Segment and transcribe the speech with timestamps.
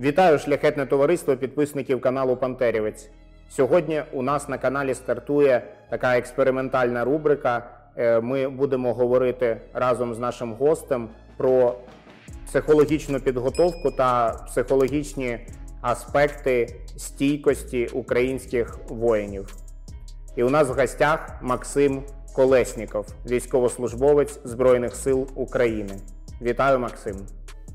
[0.00, 3.10] Вітаю шляхетне товариство підписників каналу Пантерівець.
[3.50, 7.70] Сьогодні у нас на каналі стартує така експериментальна рубрика.
[7.96, 11.74] Е, Ми будемо говорити разом з нашим гостем про
[12.46, 15.38] психологічну підготовку та психологічні
[15.80, 19.54] аспекти стійкості українських воїнів.
[20.36, 22.02] І у нас в гостях Максим
[22.34, 25.94] Колесніков, військовослужбовець Збройних сил України.
[26.42, 27.16] Вітаю, Максим.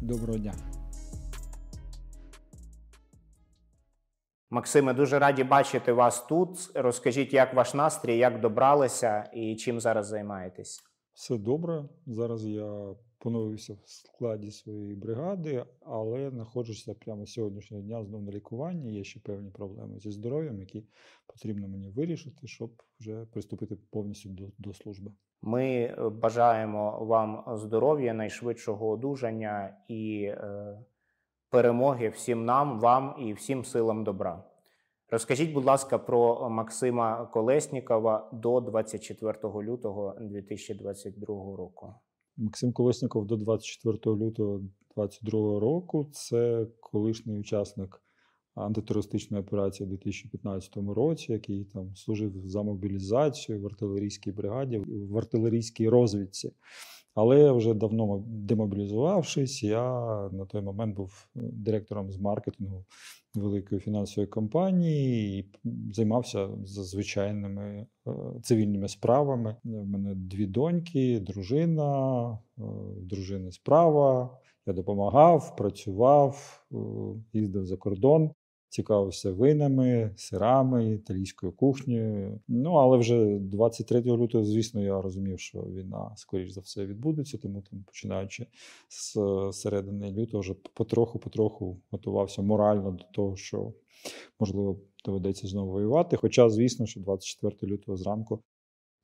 [0.02, 0.54] Доброго дня.
[4.54, 6.72] Максиме, дуже раді бачити вас тут.
[6.76, 10.84] Розкажіть, як ваш настрій, як добралися і чим зараз займаєтесь?
[11.14, 11.86] Все добре.
[12.08, 18.94] Зараз я поновився в складі своєї бригади, але знаходжуся прямо сьогоднішнього дня знову на лікуванні.
[18.94, 20.84] Є ще певні проблеми зі здоров'ям, які
[21.28, 25.12] потрібно мені вирішити, щоб вже приступити повністю до, до служби.
[25.42, 30.78] Ми е, бажаємо вам здоров'я, найшвидшого одужання і е,
[31.54, 34.44] перемоги всім нам, вам і всім силам добра.
[35.10, 41.94] Розкажіть, будь ласка, про Максима Колеснікова до 24 лютого 2022 року.
[42.38, 44.58] Максим Колесніков до 24 лютого
[44.96, 46.10] 2022 року.
[46.12, 48.03] Це колишній учасник
[48.56, 55.90] антитерористичної операції у 2015 році, який там служив за мобілізацію в артилерійській бригаді, в артилерійській
[55.90, 56.52] розвідці.
[57.16, 59.84] Але вже давно демобілізувавшись, я
[60.32, 62.86] на той момент був директором з маркетингу
[63.36, 65.46] великої фінансової компанії і
[65.94, 68.12] займався звичайними е,
[68.44, 69.56] цивільними справами.
[69.66, 72.62] У мене дві доньки, дружина, е,
[73.02, 74.38] дружини справа.
[74.66, 76.76] Я допомагав, працював, е,
[77.34, 78.32] їздив за кордон
[78.74, 82.40] цікавився винами, сирами, італійською кухнею.
[82.48, 87.62] Ну але вже 23 лютого, звісно, я розумів, що війна, скоріш за все, відбудеться, тому
[87.62, 88.48] там, починаючи
[88.90, 89.18] з
[89.52, 93.74] середини лютого, вже потроху-потроху готувався морально до того, що
[94.40, 96.18] можливо доведеться знову воювати.
[96.18, 98.40] Хоча, звісно, що 24 лютого зранку,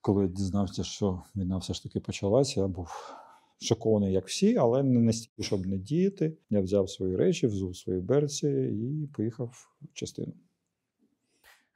[0.01, 3.13] коли я дізнався, що війна все ж таки почалася, я був
[3.59, 6.37] шокований, як всі, але не настільки, щоб не діяти.
[6.49, 10.33] Я взяв свої речі, взув свої берці і поїхав в частину.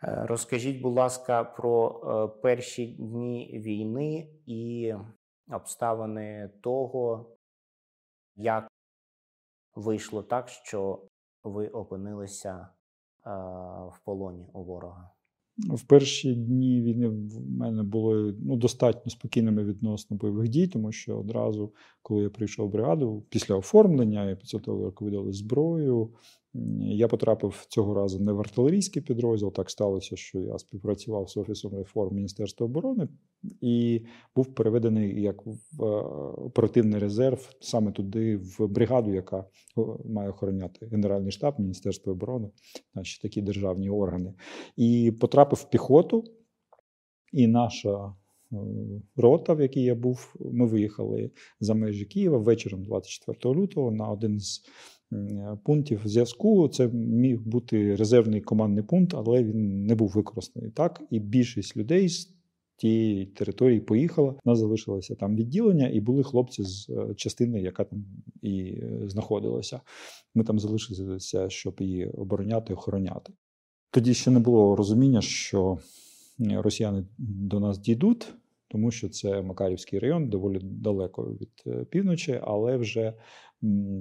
[0.04, 4.94] Е, розкажіть, будь ласка, про е, перші дні війни і
[5.52, 7.36] обставини того,
[8.36, 8.68] як
[9.76, 11.02] вийшло так, що
[11.44, 12.70] ви опинилися е,
[13.88, 15.12] в полоні у ворога.
[15.58, 21.20] В перші дні війни в мене були ну, достатньо спокійними відносно бойових дій, тому що
[21.20, 24.36] одразу, коли я прийшов в бригаду, після оформлення і
[24.84, 26.10] як видали зброю,
[26.80, 29.54] я потрапив цього разу не в артилерійський підрозділ.
[29.54, 33.08] Так сталося, що я співпрацював з офісом реформ Міністерства оборони
[33.62, 34.02] і
[34.36, 35.86] був переведений як в е,
[36.38, 39.46] оперативний резерв саме туди, в бригаду, яка
[40.06, 42.50] має охороняти Генеральний штаб Міністерства оборони,
[42.96, 44.34] наші такі державні органи,
[44.78, 46.24] і потрапив в піхоту.
[47.32, 48.14] І наша
[48.52, 48.58] е,
[49.16, 54.40] рота, в якій я був, ми виїхали за межі Києва вечором 24 лютого на один
[54.40, 54.62] з
[55.64, 56.68] пунктів зв'язку.
[56.68, 61.02] Це міг бути резервний командний пункт, але він не був використаний так.
[61.10, 62.34] І більшість людей з
[62.76, 64.30] тієї території поїхала.
[64.32, 68.06] У Нас залишилося там відділення, і були хлопці з е, частини, яка там
[68.42, 69.82] і е, знаходилася.
[70.36, 73.34] Ми там залишилися, щоб її обороняти, охороняти.
[73.92, 75.78] Тоді ще не було розуміння, що
[76.40, 78.34] росіяни до нас дійдуть.
[78.74, 83.14] Тому що це Макарівський район, доволі далеко від е, півночі, але вже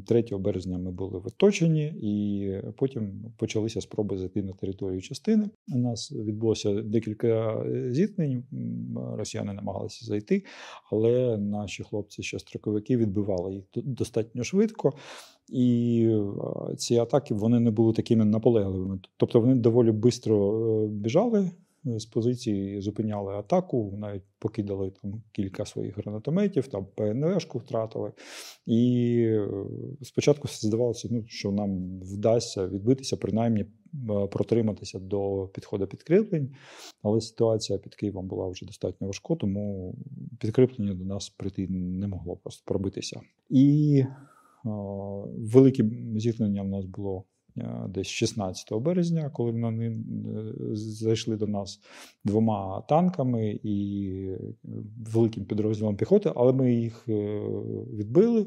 [0.06, 5.50] 3 березня ми були в оточенні, і потім почалися спроби зайти на територію частини.
[5.75, 8.44] У нас відбулося декілька зіткнень.
[9.16, 10.44] Росіяни намагалися зайти,
[10.93, 14.93] але наші хлопці, ще строковики, відбивали їх достатньо швидко.
[15.49, 16.09] І
[16.77, 19.00] ці атаки вони не були такими наполегливими.
[19.16, 21.50] Тобто вони доволі швидко біжали Е,
[21.84, 28.12] з позиції зупиняли атаку, навіть покидали там кілька своїх гранатометів, там ПНВшку втратили.
[28.66, 29.49] І е,
[30.02, 33.67] спочатку здавалося, ну, що нам вдасться відбитися, принаймні е,
[34.26, 36.55] протриматися до підходу підкріплень.
[37.02, 39.94] Але ситуація під Києвом була вже достатньо важко, тому
[40.40, 43.20] підкріплення до нас прийти не могло просто пробитися.
[43.50, 44.05] І
[44.64, 45.84] о, велике
[46.17, 47.31] зіткнення в нас було Е,
[47.88, 49.94] десь 16 березня, коли вони е,
[50.75, 51.81] зайшли до нас
[52.25, 54.38] двома танками і е,
[55.12, 57.08] великим підрозділом піхоти, але ми їх
[57.93, 58.46] відбили.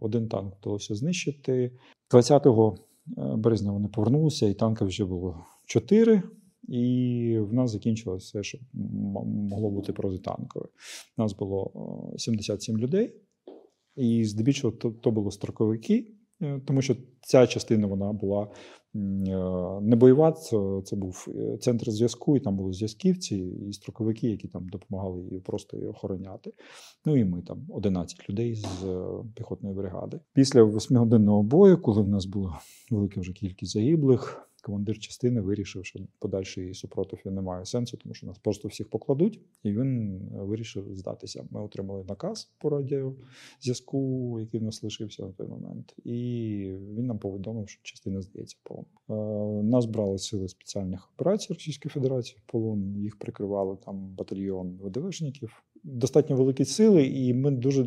[0.00, 1.72] Один танк вдалося знищити.
[2.10, 2.46] 20
[3.16, 6.22] березня вони повернулися, і танків вже було 4.
[6.68, 8.58] І в нас закінчилося все, що
[9.24, 10.66] могло бути протитанкове.
[11.18, 11.72] У нас було
[12.18, 13.14] 77 людей,
[13.96, 16.21] і здебільшого то, то були строковики, е,
[16.64, 18.48] тому що ця частина вона була е,
[19.82, 23.36] не бойова, це, це був е, центр зв'язку, і там були зв'язківці
[23.68, 26.52] і строковики, які там допомагали її просто її охороняти.
[27.06, 30.20] Ну і ми там 11 людей з е, піхотної бригади.
[30.34, 32.60] Після восьмигодинного бою, коли в нас була
[32.90, 38.26] велика вже кількість загиблих, командир частини вирішив, що подальший супротив не має сенсу, тому що
[38.26, 41.44] нас просто всіх покладуть, і він е, вирішив здатися.
[41.50, 46.12] Ми отримали наказ по радіозв'язку, який в нас лишився на той момент, і
[46.96, 48.84] він нам повідомив, що частина здається полон.
[49.10, 52.96] Е, Нас брали сили спеціальних операцій Російської Федерації в полон.
[52.96, 55.62] Їх прикривали там батальйон ВДВшників.
[55.84, 57.86] Достатньо великі сили, і ми дуже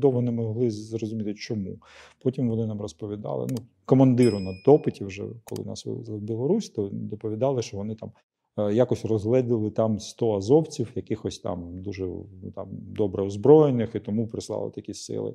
[0.00, 1.78] довго не могли зрозуміти, чому.
[2.22, 3.46] Потім вони нам розповідали.
[3.50, 8.12] Ну, командиру на допиті, вже коли нас вивезли в Білорусь, то доповідали, що вони там
[8.58, 12.08] е, якось розгледіли там 100 азовців, якихось там дуже
[12.54, 15.34] там добре озброєних, і тому прислали такі сили.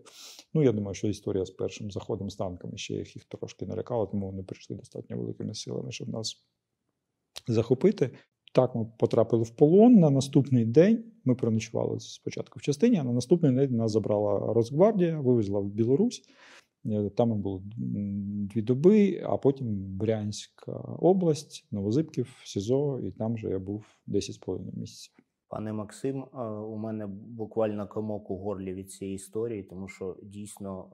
[0.54, 4.26] Ну, я думаю, що історія з першим заходом з танками ще їх трошки налякала, тому
[4.26, 6.46] вони прийшли достатньо великими силами, щоб нас
[7.48, 8.12] захопити.
[8.56, 9.94] Так, ми потрапили в полон.
[9.94, 15.20] На наступний день ми переночували спочатку в частині, а на наступний день нас забрала Росгвардія,
[15.20, 16.22] вивезла в Білорусь.
[16.86, 17.62] Е, Там ми були
[18.50, 25.14] дві доби, а потім Брянська область, Новозибків, СІЗО, і там же я був 10,5 місяців.
[25.48, 30.90] Пане Максим, е, у мене буквально комок у горлі від цієї історії, тому що дійсно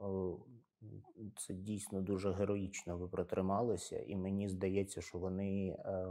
[0.82, 6.06] е, це дійсно дуже героїчно ви протрималися, і мені здається, що вони е,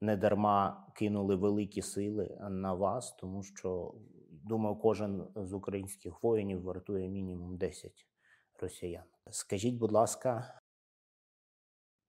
[0.00, 3.94] не дарма кинули великі сили на вас, тому що
[4.30, 8.06] думаю, кожен з українських воїнів вартує мінімум 10
[8.60, 9.04] росіян.
[9.30, 10.60] Скажіть, будь ласка,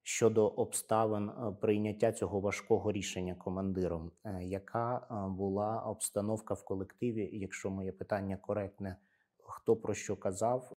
[0.08, 7.30] щодо обставин е, прийняття цього важкого рішення командиром, е, яка е, була обстановка в колективі,
[7.34, 8.98] якщо моє питання коректне,
[9.44, 10.72] хто про що казав,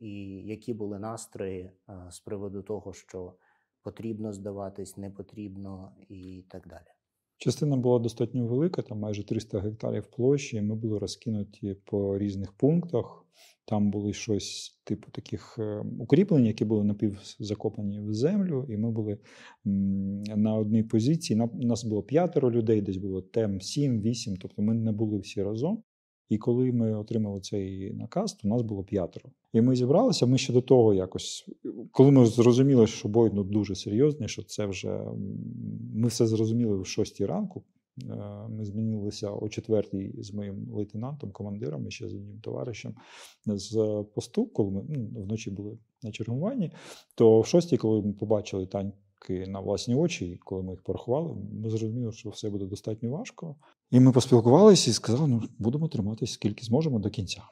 [0.00, 0.10] і
[0.46, 1.70] які були настрої
[2.10, 3.34] з приводу того, що
[3.84, 6.86] потрібно здаватись, не потрібно, і так далі.
[7.36, 10.60] Частина була достатньо велика, там майже 300 гектарів площі.
[10.62, 13.20] Ми були розкинуті по різних пунктах.
[13.66, 19.18] Там були щось типу таких е, укріплень, які були напівзакопані в землю, і ми були
[20.36, 21.36] на одній позиції.
[21.36, 25.42] На- Нас було п'ятеро людей, десь було тем 7, 8, тобто ми не були всі
[25.42, 25.82] разом.
[26.28, 29.30] І коли ми отримали цей наказ, то нас було п'ятеро.
[29.52, 30.26] І ми зібралися.
[30.26, 31.48] Ми ще до того якось,
[31.92, 35.00] коли ми зрозуміли, що бой ну, дуже серйозний, що це вже
[35.94, 37.62] ми все зрозуміли в шостій ранку.
[38.02, 42.94] Е, Ми змінилися о четвертій з моїм лейтенантом, командиром і ще з одним товаришем
[43.46, 46.72] з посту, коли ми ну, вночі були на чергуванні.
[47.14, 48.66] То в шостій, коли ми побачили
[49.24, 53.56] танки на власні очі, коли ми їх порахували, ми зрозуміли, що все буде достатньо важко.
[53.90, 57.42] І ми поспілкувалися і сказали, ну будемо триматися скільки зможемо до кінця.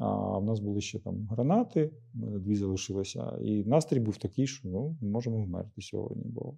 [0.00, 3.38] А в нас були ще там гранати, дві залишилося.
[3.42, 6.54] І настрій був такий, що ну, можемо вмерти сьогодні, бо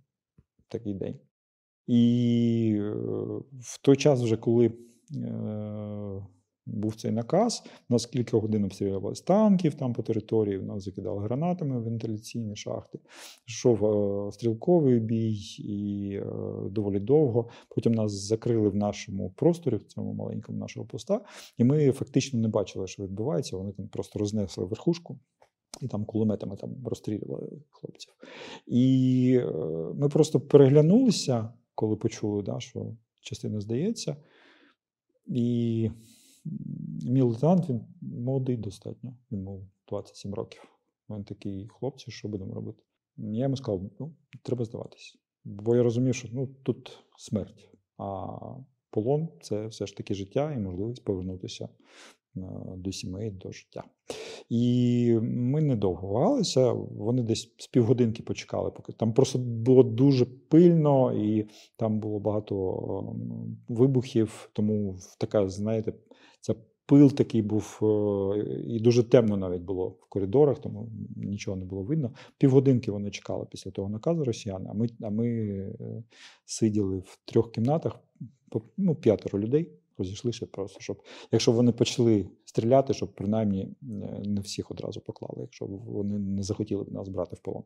[0.68, 1.18] такий день.
[1.86, 2.90] І е,
[3.60, 4.72] в той час, вже коли е,
[6.68, 11.22] був цей наказ, у нас кілька годин обстрілювали з танків там по території, нас закидали
[11.22, 12.98] гранатами в вентиляційні шахти.
[13.46, 16.24] Йшов е, стрілковий бій і е,
[16.70, 17.48] доволі довго.
[17.68, 21.20] Потім нас закрили в нашому просторі, в цьому маленькому нашого поста,
[21.58, 23.56] і ми фактично не бачили, що відбувається.
[23.56, 25.18] Вони там просто рознесли верхушку.
[25.80, 28.12] І там кулеметами там розстрілювали хлопців.
[28.66, 29.52] І е,
[29.94, 34.16] ми просто переглянулися, коли почули, да, що частина здається.
[35.26, 35.90] І
[37.02, 40.62] мій лейтенант, він молодий достатньо, йому 27 років.
[41.10, 42.82] Він такий, хлопці, що будемо робити?
[43.16, 45.18] Я йому сказав: ну, треба здаватись.
[45.44, 48.26] Бо я розумів, що ну, тут смерть, а
[48.90, 51.68] полон це все ж таки життя і можливість повернутися
[52.76, 53.84] до сімей, до життя.
[54.48, 56.72] І ми недовго вагалися.
[56.72, 62.54] Вони десь з півгодинки почекали, поки там просто було дуже пильно, і там було багато
[63.12, 64.50] ем, вибухів.
[64.52, 65.92] Тому така, знаєте,
[66.40, 66.54] це
[66.88, 71.82] пил такий був, е, і дуже темно навіть було в коридорах, тому нічого не було
[71.82, 72.10] видно.
[72.38, 74.66] Півгодинки вони чекали після того наказу росіяни.
[74.70, 76.02] А ми, а ми е,
[76.44, 78.00] сиділи в трьох кімнатах,
[78.76, 79.77] ну, п'ятеро людей.
[79.98, 81.02] Розійшлися просто, щоб
[81.32, 86.84] якщо вони почали стріляти, щоб принаймні е, не всіх одразу поклали, якщо вони не захотіли
[86.84, 87.62] б нас брати в полон.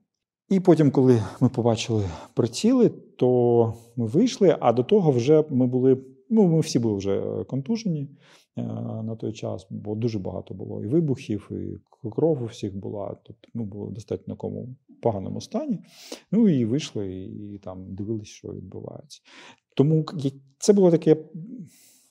[0.49, 4.57] І потім, коли ми побачили приціли, то ми вийшли.
[4.61, 5.99] А до того вже ми були.
[6.31, 8.09] Ну, ми всі були вже контужені
[8.57, 8.63] е,
[9.03, 13.17] на той час, бо дуже багато було і вибухів, і кров у всіх була.
[13.25, 15.79] Тобто ми були в достатньо такому поганому стані.
[16.33, 19.21] Ну і вийшли, і, і там дивилися, що відбувається.
[19.77, 20.05] Тому
[20.59, 21.17] це було таке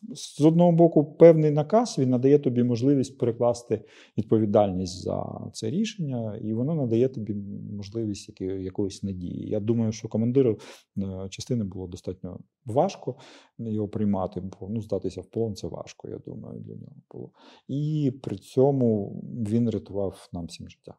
[0.10, 3.86] з одного боку, певний наказ він надає тобі можливість перекласти
[4.18, 7.34] відповідальність за це рішення, і воно надає тобі
[7.72, 9.50] можливість якоїсь надії.
[9.50, 10.60] Я думаю, що командиру
[10.98, 13.16] е, частини було достатньо важко
[13.58, 17.32] його приймати, бо ну, здатися в полон це важко, я думаю, для нього було.
[17.68, 20.96] І при цьому він рятував нам всім життя.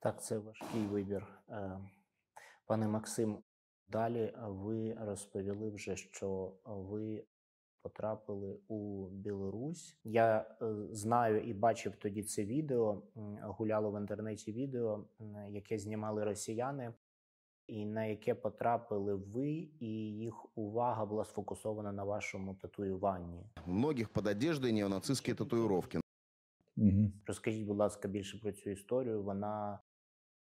[0.00, 1.26] Так, це важкий вибір.
[1.48, 1.78] Е,
[2.66, 3.38] Пане Максим,
[3.88, 7.24] далі ви розповіли вже, що ви
[7.86, 9.96] потрапили у Білорусь.
[10.04, 13.02] Я е, знаю і бачив тоді це відео,
[13.42, 15.04] гуляло в інтернеті відео,
[15.48, 16.94] яке знімали росіяни,
[17.66, 19.50] і на яке потрапили ви,
[19.80, 23.44] і їх увага була сфокусована на вашому татуюванні.
[23.66, 26.00] У многих под одеждой неонацистские татуировки.
[26.76, 27.12] Угу.
[27.26, 29.22] Розкажіть, будь ласка, більше про цю історію.
[29.22, 29.78] Вона,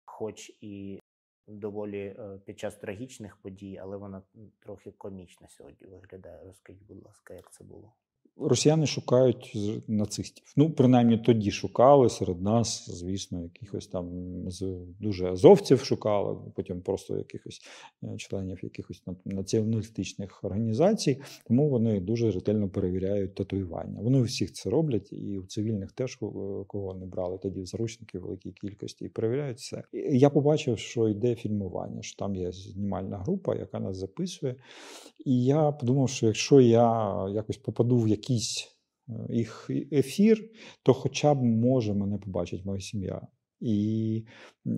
[0.06, 1.00] хоч і
[1.48, 4.22] доволі е, під час трагічних подій, але вона
[4.60, 6.44] трохи комічна сьогодні виглядає.
[6.44, 7.94] Розкажіть, будь ласка, як це було?
[8.38, 9.58] Росіяни шукають
[9.88, 10.54] нацистів.
[10.58, 14.08] Ну, принаймні тоді шукали серед нас, звісно, якихось там
[14.52, 17.62] з дуже азовців шукали, потім просто якихось
[18.04, 21.22] е, членів якихось націоналістичних організацій.
[21.48, 24.00] Тому вони дуже ретельно перевіряють татуювання.
[24.02, 26.26] Вони всіх це роблять, і у цивільних теж е,
[26.68, 29.84] кого не брали тоді в заручники в великій кількості, і перевіряють все.
[30.12, 34.56] Я побачив, що йде фільмування, що там є знімальна група, яка нас записує.
[35.26, 40.50] І я подумав, що якщо я якось попаду в якийсь е, їх ефір,
[40.84, 43.28] то хоча б може мене побачить моя сім'я.
[43.60, 44.26] І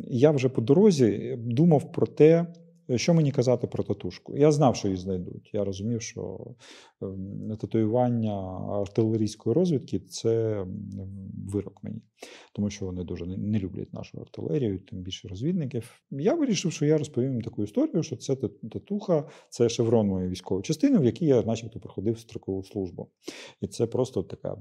[0.07, 2.53] я вже по дорозі думав про те,
[2.95, 4.37] що мені казати про татушку.
[4.37, 5.49] Я знав, що її знайдуть.
[5.53, 6.39] Я розумів, що
[7.01, 8.33] ем, татуювання
[8.81, 10.65] артилерійської розвідки це
[11.47, 12.01] вирок мені,
[12.53, 16.01] тому що вони дуже не люблять нашу артилерію, тим більше розвідників.
[16.11, 18.35] Я вирішив, що я розповім їм таку історію, що це
[18.71, 23.07] татуха, це шеврон моєї військової частини, в якій я, начебто, проходив строкову службу.
[23.61, 24.55] І це просто така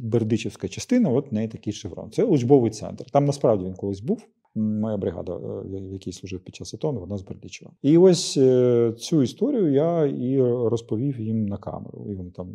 [0.00, 2.10] бердичівська частина, от неї такий шеврон.
[2.10, 3.10] Це учбовий центр.
[3.10, 4.26] Там насправді він колись був.
[4.56, 7.70] Моя бригада, е, в якій служив під час АТО, вона з Бердичева.
[7.82, 12.06] І ось е, цю історію я і розповів їм на камеру.
[12.08, 12.48] І вони там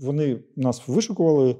[0.00, 1.56] вони нас вишукували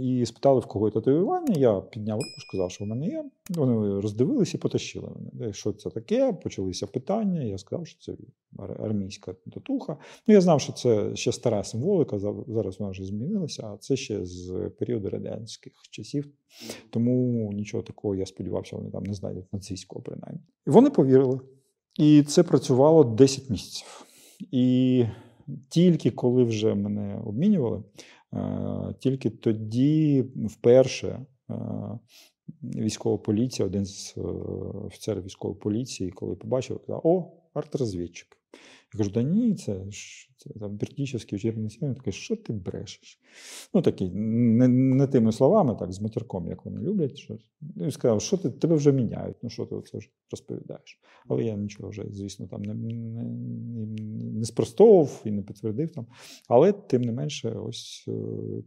[0.00, 1.54] і спитали, в кого є татуювання.
[1.58, 3.24] Я підняв руку, сказав, що в мене є.
[3.50, 5.52] Вони роздивилися і потащили мене.
[5.52, 6.32] Що це таке?
[6.32, 7.42] Почалися питання.
[7.42, 8.22] Я сказав, що це
[8.78, 9.96] армійська татуха.
[10.26, 12.18] Ну, я знав, що це ще стара символика.
[12.18, 16.28] за- Зараз вона вже змінилася, а це ще з періоду радянських часів.
[16.90, 20.40] Тому нічого такого, я сподівався, вони там не знайдуть нацистського принаймні.
[20.66, 21.40] І вони повірили.
[21.98, 24.06] І це працювало 10 місяців.
[24.50, 25.04] І
[25.68, 27.82] тільки коли вже мене обмінювали,
[28.98, 31.54] тільки тоді вперше е,
[32.62, 34.20] військова поліція, один з е,
[34.86, 38.38] офіцерів військової поліції, коли побачив, казав: О, артрозвідчик.
[38.94, 39.84] Я кажу, да ні, це
[40.42, 41.78] це там Бердічівський учебний.
[41.82, 43.20] Він такий, що ти брешеш?
[43.74, 47.18] Ну, такий, не, не тими словами, так, з матерком, як вони люблять.
[47.18, 47.38] Що...
[47.76, 51.00] Ну, І сказав, що ти тебе вже міняють, ну що ти оце ж розповідаєш?
[51.28, 53.24] Але я нічого вже, звісно, там не, не,
[54.32, 56.06] не, спростовував і не підтвердив там.
[56.48, 58.12] Але тим не менше, ось е,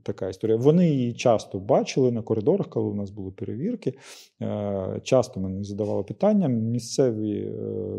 [0.04, 0.58] така історія.
[0.58, 3.94] Вони її часто бачили на коридорах, коли у нас були перевірки.
[4.42, 6.48] Е, часто мені задавали питання.
[6.48, 7.52] Місцеві е,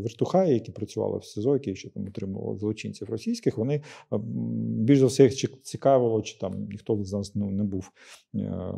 [0.02, 4.18] вертухаї, які працювали в СИЗО, які ще там утримували злочинців російських, вони е,
[4.84, 7.90] більш за все їх цікавило, чи там ніхто з нас ну, не був
[8.34, 8.74] е,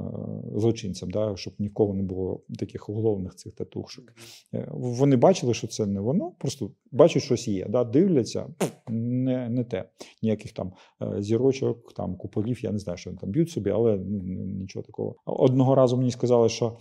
[0.54, 4.12] злочинцем, да, щоб нікого не було таких уголовних цих татушок.
[4.54, 7.66] Е, Вони бачили, що це не воно, просто бачать, щось є.
[7.68, 8.47] Да, дивляться,
[8.88, 9.88] не, не те.
[10.23, 10.73] Ніяких там
[11.18, 15.16] зірочок, там куполів, я не знаю, що вони там б'ють собі, але ну, нічого такого.
[15.25, 16.78] Одного разу мені сказали, що.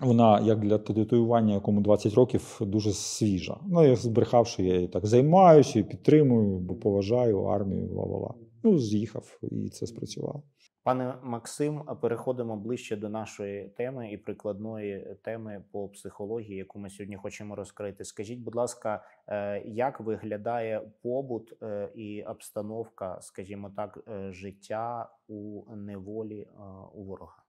[0.00, 3.56] Вона, як для татуювання, якому 20 років, дуже свіжа.
[3.66, 8.34] Ну, я збрехав, що я так займаюся підтримую, бо поважаю армію, ла-ла-ла.
[8.62, 10.42] Ну, з'їхав, і це спрацювало.
[10.88, 17.16] Пане Максим, переходимо ближче до нашої теми і прикладної теми по психології, яку ми сьогодні
[17.16, 18.04] хочемо розкрити.
[18.04, 25.62] Скажіть, будь ласка, е, як виглядає побут е, і обстановка, скажімо так, е, життя у
[25.76, 26.46] неволі
[26.94, 27.47] у ворога?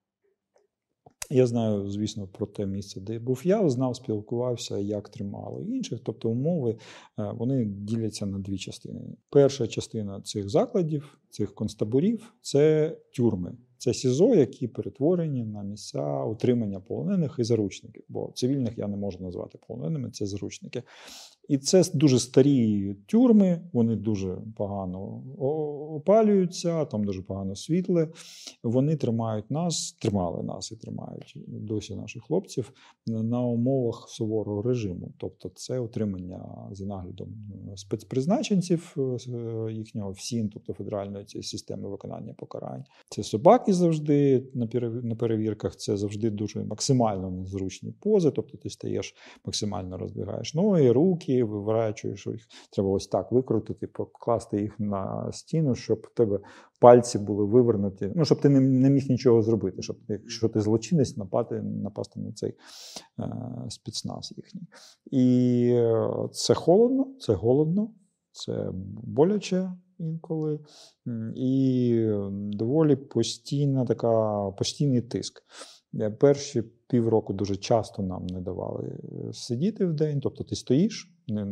[1.29, 5.99] Я знаю, звісно, про те місце, де був я, знав, спілкувався, як тримали інших.
[6.03, 6.71] Тобто умови
[7.19, 9.01] е, вони діляться на дві частини.
[9.29, 13.57] Перша частина цих закладів, цих концтаборів це тюрми.
[13.79, 18.03] Це СІЗО, які перетворені на місця утримання полонених і заручників.
[18.09, 20.83] Бо цивільних я не можу назвати полоненими, це заручники.
[21.49, 25.23] І це дуже старі тюрми, вони дуже погано
[25.95, 28.09] опалюються, там дуже погано світле.
[28.63, 32.73] Вони тримають нас, тримали нас і тримають досі наших хлопців
[33.07, 35.11] на умовах суворого режиму.
[35.17, 37.35] Тобто, це утримання за наглядом
[37.75, 42.83] спецпризначенців е, їхнього ФСІН, тобто федеральної цієї системи виконання покарань.
[43.09, 44.43] Це собаки завжди
[45.03, 45.75] на перевірках.
[45.75, 48.31] Це завжди дуже максимально незручні пози.
[48.31, 52.47] Тобто ти стаєш максимально роздвигаєш ноги, руки, виворачуєш їх.
[52.71, 56.39] Треба ось так викрутити, покласти їх на стіну, щоб в тебе
[56.79, 58.11] пальці були вивернуті.
[58.15, 62.31] Ну, щоб ти не, не міг нічого зробити, щоб якщо ти злочинець, напати, напасти на
[62.31, 62.53] цей
[63.19, 63.31] е,
[63.69, 64.67] спецназ їхній.
[65.11, 67.91] І е, це холодно, це голодно,
[68.31, 68.71] це
[69.03, 70.59] боляче інколи.
[71.35, 75.43] І доволі постійна така, постійний тиск.
[75.99, 81.13] Е, Перші півроку дуже часто нам не давали е, сидіти в день, тобто ти стоїш,
[81.27, 81.45] вони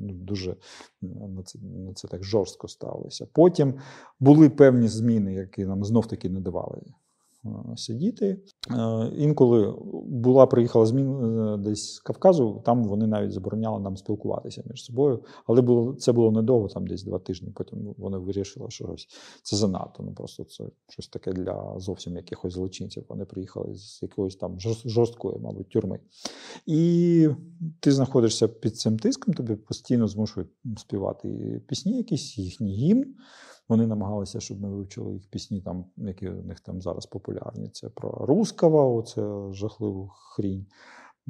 [0.00, 0.56] ну, дуже
[1.02, 3.26] на це, на це так жорстко ставилися.
[3.32, 3.74] Потім
[4.20, 6.92] були певні зміни, які нам знов-таки не давали е,
[7.76, 8.38] сидіти.
[8.70, 9.74] Е, Інколи
[10.06, 15.24] була приїхала зміна е, десь з Кавказу, там вони навіть забороняли нам спілкуватися між собою.
[15.46, 17.52] Але було це було недовго, там десь два тижні.
[17.54, 19.08] Потім вони вирішили, що ось
[19.42, 20.02] це занадто.
[20.02, 23.04] Ну просто це щось таке для зовсім якихось злочинців.
[23.08, 26.00] Вони приїхали з якоїсь там жорсткої, мабуть, тюрми.
[26.66, 27.28] І
[27.80, 33.14] ти знаходишся під цим тиском, тобі постійно змушують співати пісні, якісь їхній гімн.
[33.70, 37.68] Вони намагалися, щоб ми вивчили їх пісні, там, які у них там зараз популярні.
[37.68, 40.66] Це про Рускава, оце жахливу хрінь,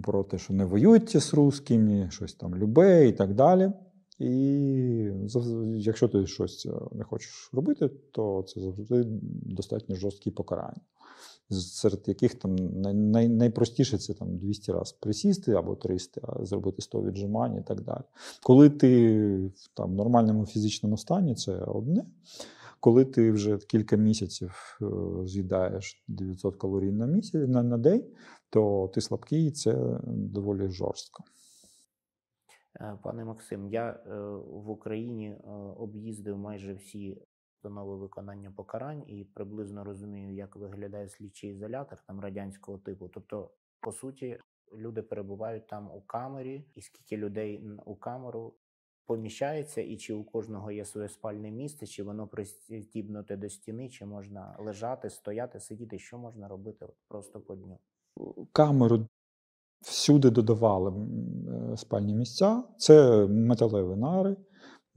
[0.02, 3.72] про те, що не воюють з русскими, щось там любе і так далі.
[4.18, 4.32] І
[5.74, 9.04] якщо ти щось е, не хочеш робити, то це завжди
[9.42, 10.80] достатньо жорсткі покарання.
[11.50, 16.82] Серед яких там най, най, найпростіше це там 200 разів присісти або 300, а зробити
[16.82, 18.02] 100 віджимань і так далі.
[18.42, 19.16] Коли ти
[19.46, 22.04] в там, нормальному фізичному стані, це одне.
[22.80, 24.86] Коли ти вже кілька місяців е,
[25.26, 28.04] з'їдаєш 900 калорій на місяць на, на день,
[28.50, 31.24] то ти слабкий, і це доволі жорстко.
[32.80, 34.14] Е, Пане Максим, я е,
[34.46, 35.36] в Україні
[35.76, 37.16] об'їздив майже всі
[37.60, 43.08] установи виконання покарань і приблизно розумію, як виглядає слідчий ізолятор там радянського типу.
[43.08, 43.50] Тобто,
[43.80, 44.38] по суті,
[44.72, 48.54] люди перебувають там у камері, і скільки людей у камеру
[49.06, 54.06] поміщається, і чи у кожного є своє спальне місце, чи воно пристібнуте до стіни, чи
[54.06, 57.78] можна лежати, стояти, сидіти, що можна робити просто по дню.
[58.52, 59.06] камеру
[59.80, 62.62] всюди додавали е, спальні місця.
[62.76, 64.36] Це металеві нари.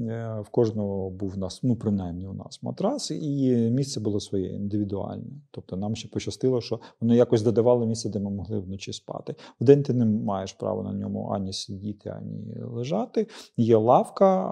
[0.10, 4.50] Е, В кожного був у нас, ну принаймні у нас матрас, і місце було своє
[4.50, 5.32] індивідуальне.
[5.52, 9.36] Тобто нам ще пощастило, що вони якось додавали місце, де ми могли вночі спати.
[9.62, 13.28] Вдень ти не маєш права на ньому ані сидіти, ані лежати.
[13.58, 14.52] Є лавка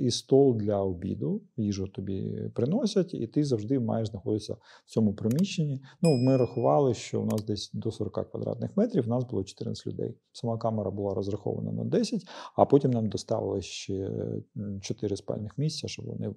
[0.00, 1.40] і стол для обіду.
[1.56, 5.82] Їжу тобі приносять, і ти завжди маєш знаходитися в цьому приміщенні.
[6.02, 9.86] Ну, ми рахували, що у нас десь до 40 квадратних метрів, у нас було 14
[9.86, 10.14] людей.
[10.32, 12.22] Сама камера була розрахована на 10,
[12.56, 14.10] а потім нам доставили ще
[14.80, 16.34] 4 спальних місця, щоб вони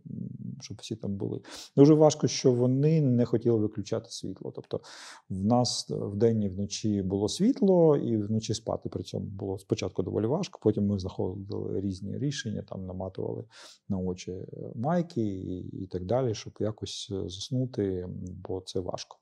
[0.61, 1.41] щоб всі там були.
[1.77, 4.51] Дуже важко, що вони не хотіли виключати світло.
[4.55, 4.81] Тобто
[5.29, 10.25] в нас вдень і вночі було світло, і вночі спати при цьому було спочатку доволі
[10.25, 10.59] важко.
[10.63, 13.43] Потім ми знаходили різні рішення, там наматували
[13.89, 18.07] на очі майки і, і так далі, щоб якось е, заснути,
[18.47, 19.17] бо це важко.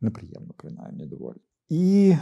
[0.00, 1.38] Неприємно, принаймні, доволі.
[1.68, 2.14] І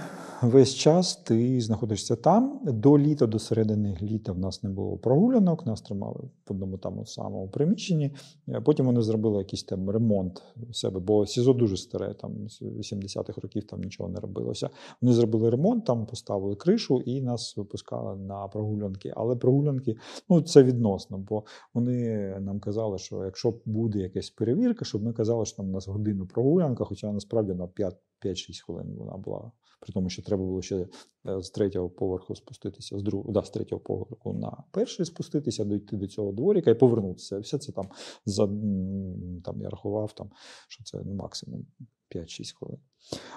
[0.42, 2.60] весь час ти знаходишся там.
[2.64, 7.06] До літа, до середини літа в нас не було прогулянок, нас тримали в одному там
[7.06, 8.10] самому приміщенні.
[8.48, 12.62] Е, Потім вони зробили якийсь там ремонт у себе, бо СІЗО дуже старе, там з
[12.62, 14.70] 80-х років там нічого не робилося.
[15.00, 19.12] Вони зробили ремонт, там поставили кришу і нас випускали на прогулянки.
[19.16, 19.96] Але прогулянки,
[20.28, 25.44] ну це відносно, бо вони нам казали, що якщо буде якась перевірка, щоб ми казали,
[25.44, 29.52] що там у нас годину прогулянка, хоча насправді на 5 5-6 хвилин вона була.
[29.80, 33.50] При тому, що треба було ще е, з третього поверху спуститися, з другого, да, з
[33.50, 37.38] третього поверху на перший спуститися, дойти до цього дворіка і повернутися.
[37.38, 37.88] Все це там
[38.26, 38.46] за
[39.44, 40.30] там я рахував, там,
[40.68, 41.66] що це ну, максимум
[42.14, 42.78] 5-6 хвилин.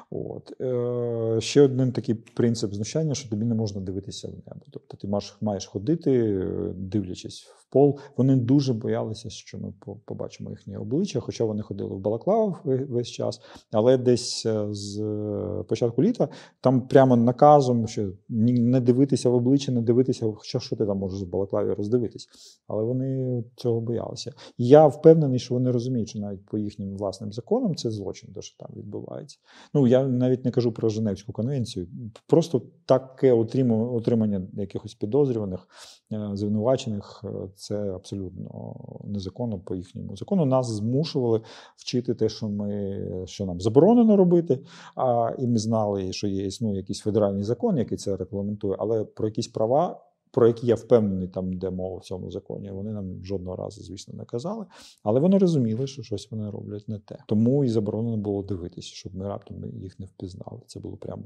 [0.09, 0.61] От.
[0.61, 4.65] Е, ще один такий принцип знущання, що тобі не можна дивитися в небо.
[4.71, 6.43] Тобто ти маєш, маєш ходити,
[6.75, 7.99] дивлячись в пол.
[8.17, 9.73] Вони дуже боялися, що ми
[10.05, 13.41] побачимо їхнє обличчя, хоча вони ходили в балаклавах весь час.
[13.71, 16.29] Але десь е, з е, початку літа
[16.61, 21.21] там прямо наказом, що не дивитися в обличчя, не дивитися, хоча що ти там можеш
[21.21, 22.27] в балаклаві роздивитись.
[22.67, 24.33] Але вони цього боялися.
[24.57, 28.75] Я впевнений, що вони розуміють, що навіть по їхнім власним законам це злочин, що там
[28.77, 29.37] відбувається.
[29.73, 31.87] Ну я навіть не кажу про Женевську конвенцію.
[32.27, 35.67] Просто таке отримання якихось підозрюваних,
[36.13, 40.45] е, звинувачених е, це абсолютно незаконно по їхньому закону.
[40.45, 41.41] Нас змушували
[41.75, 44.59] вчити те, що ми що нам заборонено робити.
[44.95, 49.27] А і ми знали, що є існує якийсь федеральний закон, який це регламентує, але про
[49.27, 50.01] якісь права.
[50.35, 54.13] Про які я впевнений, там де мова в цьому законі, вони нам жодного разу, звісно,
[54.13, 54.65] не казали.
[55.03, 57.17] Але вони розуміли, що щось вони роблять не те.
[57.27, 60.61] Тому і заборонено було дивитися, щоб ми раптом їх не впізнали.
[60.67, 61.23] Це було прямо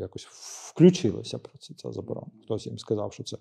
[0.00, 0.26] якось
[0.72, 2.26] включилося про це ця заборона.
[2.44, 3.36] Хтось їм сказав, що це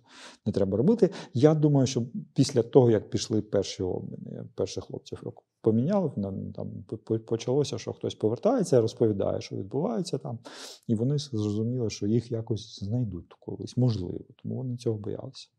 [0.46, 1.10] не треба робити.
[1.34, 5.20] Я думаю, що після того, як пішли перші обміни, перших хлопців
[5.66, 6.12] поміняли,
[6.56, 10.40] там по- по- почалося, що хтось повертається, розповідає, що відбувається там,
[10.88, 15.50] і вони зрозуміли, що їх якось знайдуть колись, можливо, тому вони цього боялися.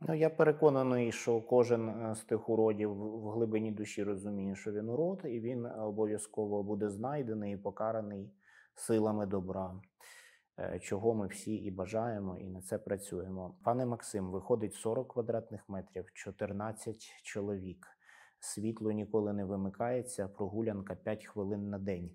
[0.00, 4.88] Ну, я переконаний, що кожен е, з тих уродів в глибині душі розуміє, що він
[4.88, 8.30] урод, і він обов'язково буде знайдений і покараний
[8.74, 9.80] силами добра,
[10.58, 13.54] е, чого ми всі і бажаємо, і на це працюємо.
[13.64, 17.93] Пане Максим, виходить 40 квадратних метрів, 14 чоловік.
[18.44, 22.10] Світло ніколи не вимикається, прогулянка 5 хвилин на день.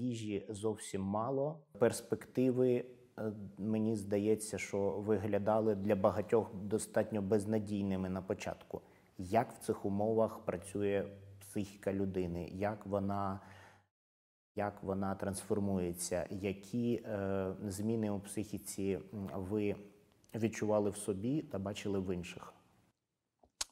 [0.00, 1.60] Їжі зовсім мало.
[1.78, 2.84] Перспективи,
[3.18, 8.80] е, мені здається, що виглядали для багатьох достатньо безнадійними на початку.
[9.18, 11.08] Як в цих умовах працює
[11.40, 12.48] психіка людини?
[12.52, 13.40] Як вона,
[14.56, 16.26] як вона трансформується?
[16.30, 18.98] Які е, зміни у психіці
[19.34, 19.76] ви
[20.34, 22.52] відчували в собі та бачили в інших?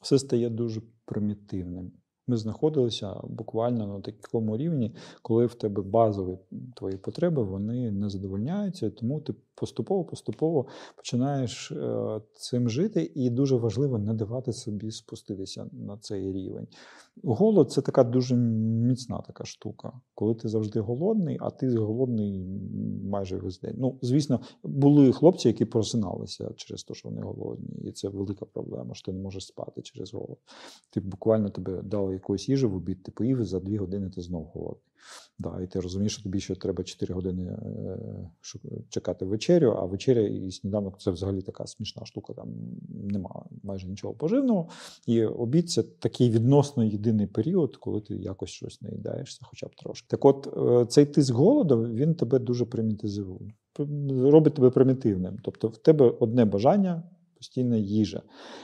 [0.05, 1.93] Все стає дуже примітивним.
[2.27, 6.39] Ми знаходилися буквально на такому рівні, коли в тебе базові
[6.77, 13.99] твої потреби вони не задовольняються, тому ти поступово-поступово починаєш е, цим жити, і дуже важливо
[13.99, 16.67] не давати собі спуститися на цей рівень.
[17.23, 22.47] Голод це така дуже міцна така штука, коли ти завжди голодний, а ти голодний
[23.05, 23.75] майже весь день.
[23.79, 28.95] Ну, звісно, були хлопці, які просиналися через те, що вони голодні, і це велика проблема,
[28.95, 30.39] що ти не можеш спати через голод.
[30.91, 34.21] Ти буквально тебе дали якоїсь їжі в обід, ти поїв, і за дві години ти
[34.21, 34.94] знов голодний.
[35.39, 37.99] Да, і ти розумієш, що тобі ще треба 4 години е,
[38.89, 42.33] чекати вечерю, а вечеря і сніданок це взагалі така смішна штука.
[42.33, 42.49] Там
[42.89, 44.69] нема майже нічого поживного.
[45.07, 50.07] І обід це такий відносно єдиний період, коли ти якось щось наїдаєшся, хоча б трошки.
[50.09, 53.55] Так от, е, цей тиск голоду він тебе дуже примітизує,
[54.09, 55.39] робить тебе примітивним.
[55.43, 57.03] Тобто, в тебе одне бажання.
[57.45, 58.23] Постійна їжа.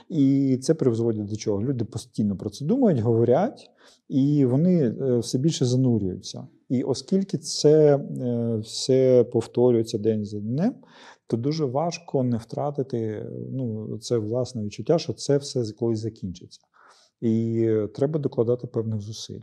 [0.09, 1.63] І це призводить до чого?
[1.63, 3.69] Люди постійно про це думають, говорять,
[4.09, 6.47] і вони е, все більше занурюються.
[6.69, 10.75] І оскільки це е, все повторюється день за днем,
[11.27, 16.61] то дуже важко не втратити ну, це власне відчуття, що це все колись закінчиться.
[17.21, 19.41] І треба докладати певних зусиль.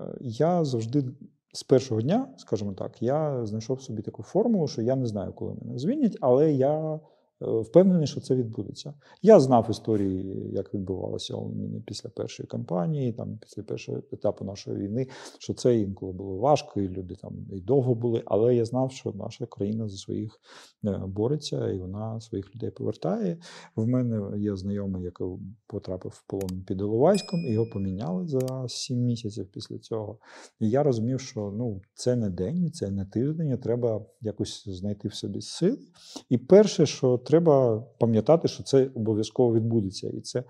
[0.00, 1.04] Е, Я завжди
[1.52, 5.54] з першого дня, скажімо так, я знайшов собі таку формулу, що я не знаю, коли
[5.54, 7.00] мене звільнять, але я
[7.40, 8.94] впевнений, що це відбудеться.
[9.22, 11.38] Я знав історії, як відбувалося
[11.86, 15.06] після першої кампанії, там після першого етапу нашої війни,
[15.38, 18.22] що це інколи було важко, і люди там і довго були.
[18.26, 20.40] Але я знав, що наша країна за своїх
[20.84, 23.38] е, бореться, і вона своїх людей повертає.
[23.76, 25.26] В мене є знайомий, який
[25.66, 30.18] потрапив в полон під Іловайськом, і його поміняли за сім місяців після цього.
[30.60, 35.14] І я розумів, що ну це не день, це не тиждень, треба якось знайти в
[35.14, 35.78] собі сили.
[36.28, 40.08] І перше, що треба пам'ятати, що це обов'язково відбудеться.
[40.08, 40.44] І це,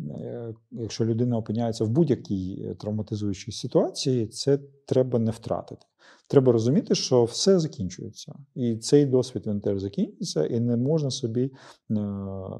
[0.00, 5.86] е, якщо людина опиняється в будь-якій е, травматизуючій ситуації, це треба не втратити.
[6.26, 11.52] Треба розуміти, що все закінчується, і цей досвід він теж закінчиться, і не можна собі
[11.90, 11.96] е,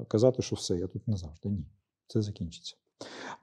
[0.07, 1.49] казати, що все, я тут назавжди.
[1.49, 1.65] Ні,
[2.07, 2.75] це закінчиться.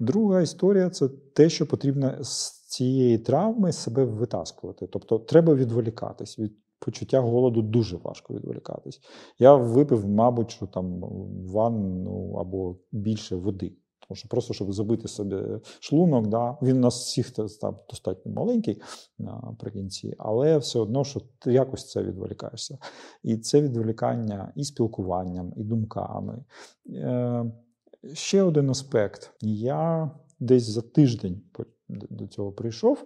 [0.01, 4.87] Друга історія це те, що потрібно з цієї травми себе витаскувати.
[4.87, 6.39] Тобто треба відволікатись.
[6.39, 9.01] Від почуття голоду дуже важко відволікатись.
[9.39, 11.01] Я випив, мабуть, що там
[11.47, 13.77] ванну або більше води.
[14.09, 15.37] Тому що просто щоб забити собі
[15.81, 18.83] шлунок, да, він у нас всіх став достатньо маленький
[19.19, 22.79] наприкінці, але все одно, що ти якось це відволікаєшся.
[23.23, 26.45] І це відволікання і спілкуванням, і думками.
[26.89, 27.53] Е,
[28.13, 29.33] ще один аспект.
[29.41, 30.11] Я
[30.41, 31.43] десь за тиждень
[31.89, 33.05] до цього прийшов,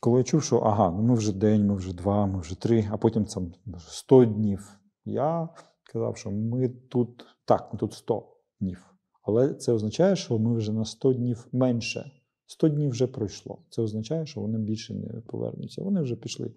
[0.00, 2.88] коли я чув, що ага, ну ми вже день, ми вже два, ми вже три,
[2.92, 4.78] а потім там 100 днів.
[5.04, 5.48] Я
[5.92, 8.86] казав, що ми тут так, ми тут 100 днів.
[9.22, 12.10] Але це означає, що ми вже на 100 днів менше
[12.50, 13.58] 100 днів вже пройшло.
[13.70, 15.82] Це означає, що вони більше не повернуться.
[15.82, 16.50] Вони вже пішли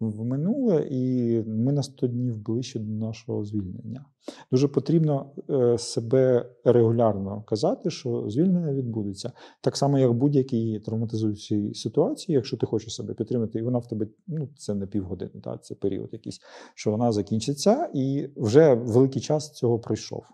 [0.00, 4.04] в минуле, і ми на 100 днів ближче до нашого звільнення.
[4.50, 9.32] Дуже потрібно е, себе регулярно казати, що звільнення відбудеться.
[9.60, 14.06] Так само, як будь-якій травматизуючій ситуації, якщо ти хочеш себе підтримати, і вона в тебе
[14.26, 16.40] ну це не півгодини, та це період якийсь,
[16.74, 20.24] що вона закінчиться, і вже великий час цього пройшов.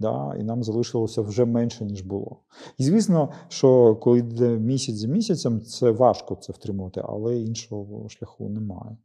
[0.00, 2.36] Да, І нам залишилося вже менше, ніж було.
[2.78, 8.48] І звісно, що коли йде місяць за місяцем, це важко це втримувати, але іншого шляху
[8.48, 8.96] немає.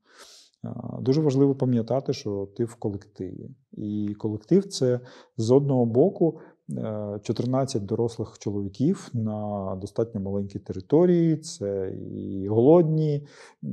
[1.02, 3.50] Дуже важливо пам'ятати, що ти в колективі.
[3.72, 5.00] І колектив це
[5.38, 11.38] з одного боку 14 е, дорослих чоловіків на достатньо маленькій території.
[11.38, 13.28] Це і голодні,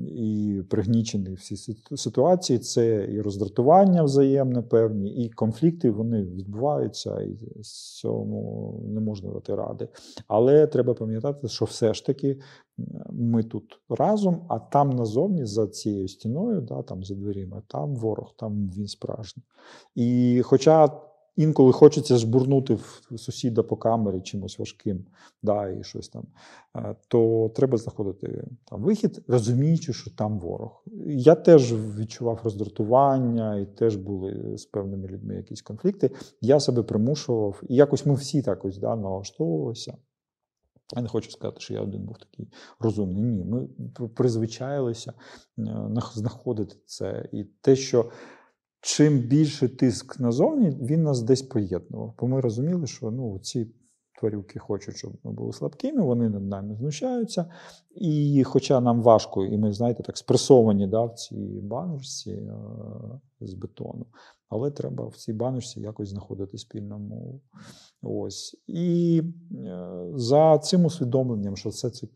[0.07, 8.74] і пригнічені всі ситуації, це і роздратування взаємне певні, і конфлікти вони відбуваються, і цьому
[8.88, 9.88] не можна дати ради.
[10.29, 12.40] Але треба пам'ятати, що все ж таки
[13.11, 18.33] ми тут разом, а там назовні за цією стіною, да, там за дверима, там ворог,
[18.37, 19.42] там він справжній.
[19.94, 21.00] І хоча
[21.37, 25.05] інколи хочеться жбурнути в сусіда по камері чимось важким,
[25.43, 26.25] да, і щось там,
[26.77, 30.85] е, то треба знаходити там вихід, розуміючи, що там ворог.
[31.07, 36.11] Я теж відчував роздратування, і теж були з певними людьми якісь конфлікти.
[36.40, 39.97] Я себе примушував, і якось ми всі так ось да, налаштовувалися.
[40.97, 43.23] Я не хочу сказати, що я один був такий розумний.
[43.23, 43.69] Ні, ми
[44.09, 45.12] призвичаїлися
[45.59, 47.29] е, знаходити це.
[47.33, 48.11] І те, що
[48.81, 52.14] чим більше тиск назовні, він нас десь поєднував.
[52.19, 53.66] Бо ми розуміли, що ну, ці
[54.21, 57.47] тварюки хочуть, щоб ми були слабкими, вони над нами знущаються.
[57.95, 62.55] І хоча нам важко, і ми, знаєте, так спресовані да, в цій баночці е
[63.40, 64.07] з бетону,
[64.49, 67.40] але треба в цій баночці якось знаходити спільну мову.
[68.03, 68.62] Ось.
[68.66, 69.23] І
[69.66, 72.07] е за цим усвідомленням, що все це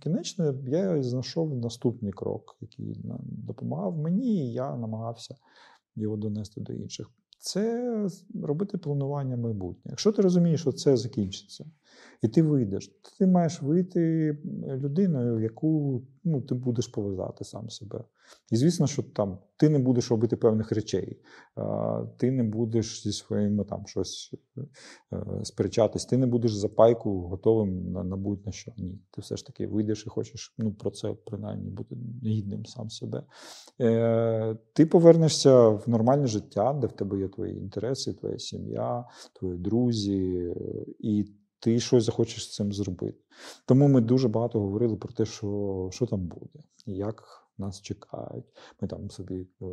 [0.00, 5.34] кінечне, я знайшов наступний крок, який допомагав мені, і я намагався
[6.00, 7.10] його донести до інших.
[7.38, 7.92] Це
[8.42, 9.90] робити планування майбутнє.
[9.90, 11.64] Якщо ти розумієш, що це закінчиться,
[12.22, 14.32] і ти вийдеш, ти маєш вийти
[14.66, 18.04] людиною, яку ну, ти будеш поважати сам себе.
[18.50, 21.20] І звісно, що там ти не будеш робити певних речей,
[22.16, 24.34] ти не будеш зі своїми там щось
[25.12, 28.72] е, сперечатись, ти не будеш за пайку готовим на, на будь-на що.
[28.76, 28.98] Ні.
[29.10, 33.22] Ти все ж таки вийдеш і хочеш ну, про це принаймні бути гідним сам себе.
[33.80, 39.58] Е, Ти повернешся в нормальне життя, де в тебе є твої інтереси, твоя сім'я, твої
[39.58, 40.54] друзі.
[40.98, 41.24] і
[41.60, 43.18] ти щось захочеш з цим зробити.
[43.66, 48.44] Тому ми дуже багато говорили про те, що що там буде, як нас чекають.
[48.80, 49.66] Ми там собі е,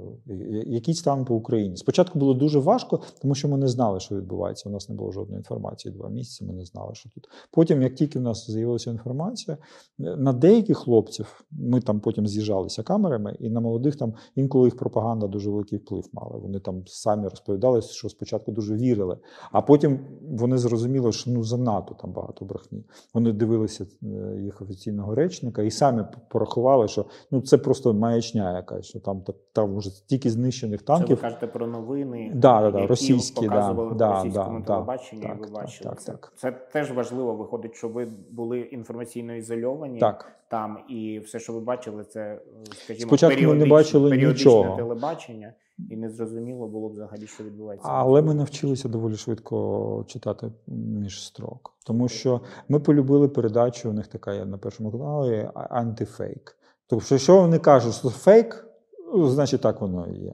[0.66, 1.78] який стан по Україні.
[1.78, 4.70] Спочатку було дуже важко, тому що ми не знали, що відбувається.
[4.70, 5.94] У нас не було жодної інформації.
[5.94, 7.30] Два місяці ми не знали, що тут.
[7.52, 9.58] Потім, як тільки в нас з'явилася інформація,
[10.00, 14.78] е, на деяких хлопців ми там потім з'їжджалися камерами, і на молодих там інколи їх
[14.78, 16.38] пропаганда дуже великий вплив мала.
[16.38, 19.18] Вони там самі розповідали, що спочатку дуже вірили,
[19.52, 22.84] а потім вони зрозуміли, що ну занадто там багато брехні.
[23.14, 28.56] Вони дивилися е, їх офіційного речника і самі порахували, що ну це просто просто маячня
[28.56, 31.08] якась, що там там вже стільки знищених танків.
[31.08, 35.22] Це ви кажете про новини, да, да, да, російські показували да, по російському да, телебаченню,
[35.22, 36.12] так, і ви бачили так, це.
[36.12, 36.34] Так.
[36.36, 37.36] Це теж важливо.
[37.36, 40.32] Виходить, що ви були інформаційно ізольовані так.
[40.48, 44.76] там, і все, що ви бачили, це скажімо, Спочатку ми не бачили нічого.
[44.76, 45.54] телебачення.
[45.90, 47.88] І не зрозуміло було взагалі, що відбувається.
[47.92, 53.90] Але ми навчилися доволі швидко читати між строк, тому що ми полюбили передачу.
[53.90, 56.58] У них така є на першому каналі антифейк.
[56.88, 58.68] Тобто, що вони кажуть, що фейк,
[59.14, 60.34] ну, значить так воно і є.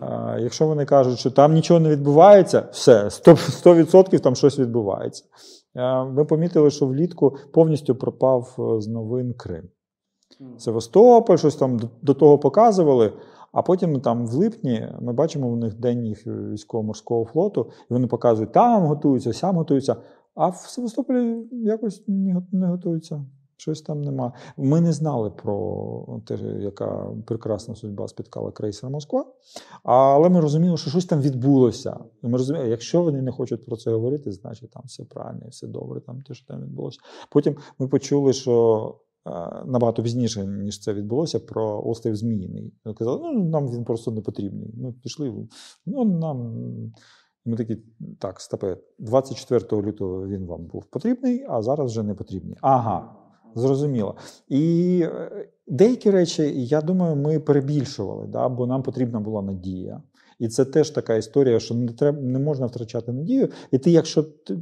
[0.00, 5.24] А, Якщо вони кажуть, що там нічого не відбувається, все, 100%, там щось відбувається.
[6.10, 9.68] Ми помітили, що влітку повністю пропав е, з новин Крим.
[10.58, 13.12] Севастополь, щось там до того показували.
[13.52, 18.06] А потім там в липні ми бачимо у них день їх військово-морського флоту, і вони
[18.06, 19.96] показують, там готуються, сям готуються.
[20.34, 22.04] А в Севастополі якось
[22.52, 23.24] не готуються.
[23.56, 24.32] Щось там нема.
[24.56, 29.24] Ми не знали про те, яка прекрасна судьба спіткала крейсер Москва,
[29.82, 31.98] але ми розуміли, що щось там відбулося.
[32.22, 35.48] І ми розуміли, якщо вони не хочуть про це говорити, значить там все правильно і
[35.48, 36.98] все добре, там те, що там відбулося.
[37.30, 38.94] Потім ми почули, що
[39.26, 39.30] е,
[39.66, 42.74] набагато пізніше, ніж це відбулося, про острів Зміїний.
[42.98, 44.74] Казали, ну нам він просто не потрібний.
[44.76, 45.48] Ми пішли,
[45.86, 46.54] ну нам.
[47.48, 47.76] Ми такі,
[48.18, 52.56] так, стопе, 24 лютого він вам був потрібний, а зараз вже не потрібний.
[52.60, 53.25] Ага.
[53.56, 54.14] Зрозуміло.
[54.48, 60.02] І е, деякі речі, я думаю, ми перебільшували, да, бо нам потрібна була надія.
[60.38, 63.48] І це теж така історія, що не треба не можна втрачати надію.
[63.70, 64.56] І ти, якщо ти,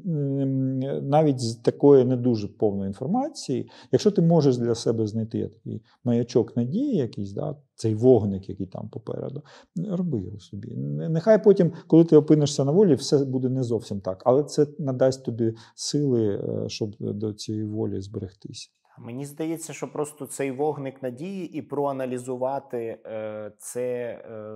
[1.03, 6.57] навіть з такої не дуже повної інформації, якщо ти можеш для себе знайти такий маячок
[6.57, 9.43] надії, якийсь, да, цей вогник, який там попереду,
[9.91, 10.77] роби його собі.
[11.11, 15.25] Нехай потім, коли ти опинишся на волі, все буде не зовсім так, але це надасть
[15.25, 18.71] тобі сили, е, щоб до цієї волі зберегтися.
[18.99, 24.53] Мені здається, що просто цей вогник надії і проаналізувати е, це е,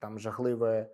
[0.00, 0.90] там жахливе.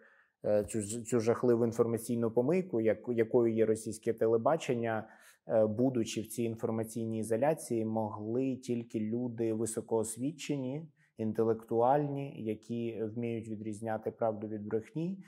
[0.46, 5.08] Е, цю цю жахливу інформаційну помийку, як, якою є російське телебачення,
[5.48, 14.48] е, будучи в цій інформаційній ізоляції, могли тільки люди високоосвічені, інтелектуальні, які вміють відрізняти правду
[14.48, 15.24] від брехні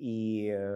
[0.00, 0.70] і е,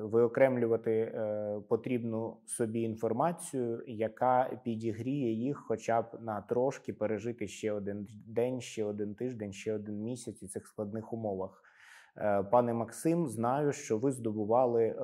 [0.00, 8.08] виокремлювати е, потрібну собі інформацію, яка підігріє їх, хоча б на трошки пережити ще один
[8.26, 11.62] день, ще один тиждень, ще один місяць у цих складних умовах.
[12.16, 14.94] Е, пане Максим, знаю, що ви здобували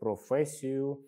[0.00, 0.98] професію.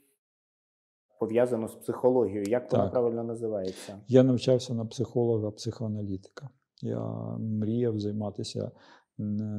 [1.21, 3.99] Пов'язану з психологією, як вона правильно називається?
[4.09, 6.49] Я навчався на психолога, психоаналітика.
[6.83, 7.01] Я
[7.39, 8.71] мріяв займатися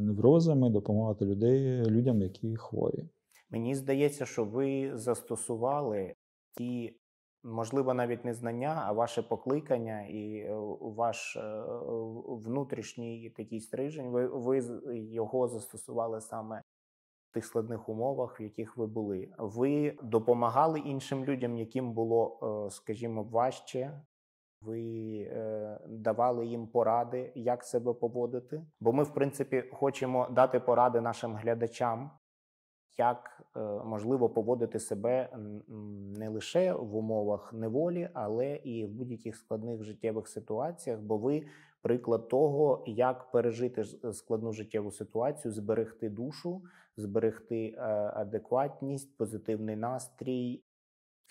[0.01, 3.09] неврозами, допомагати людей, людям, які хворі.
[3.49, 6.13] Мені здається, що ви застосували
[6.57, 6.95] ті,
[7.43, 11.63] можливо, навіть не знання, а ваше покликання і е, ваш е,
[12.27, 14.09] внутрішній такий стрижень.
[14.09, 14.61] Ви, ви
[14.95, 16.61] його застосували саме.
[17.29, 22.71] В тих складних умовах, в яких ви були, ви допомагали іншим людям, яким було, е,
[22.71, 24.01] скажімо, важче
[24.65, 24.81] ви
[25.31, 28.65] е, давали їм поради, як себе поводити.
[28.79, 32.11] Бо ми, в принципі, хочемо дати поради нашим глядачам,
[32.97, 35.29] як е, можливо поводити себе
[36.17, 40.99] не лише в умовах неволі, але і в будь-яких складних життєвих ситуаціях.
[40.99, 41.45] Бо ви
[41.81, 46.61] приклад того, як пережити складну життєву ситуацію, зберегти душу,
[46.97, 47.81] зберегти е,
[48.15, 50.63] адекватність, позитивний настрій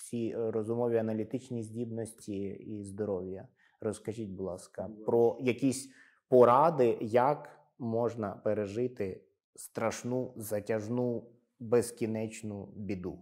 [0.02, 3.48] всі е, розумові аналітичні здібності і здоров'я.
[3.80, 5.88] Розкажіть, будь ласка, про якісь
[6.28, 9.20] поради, як можна пережити
[9.54, 11.24] страшну, затяжну,
[11.60, 13.18] безкінечну біду.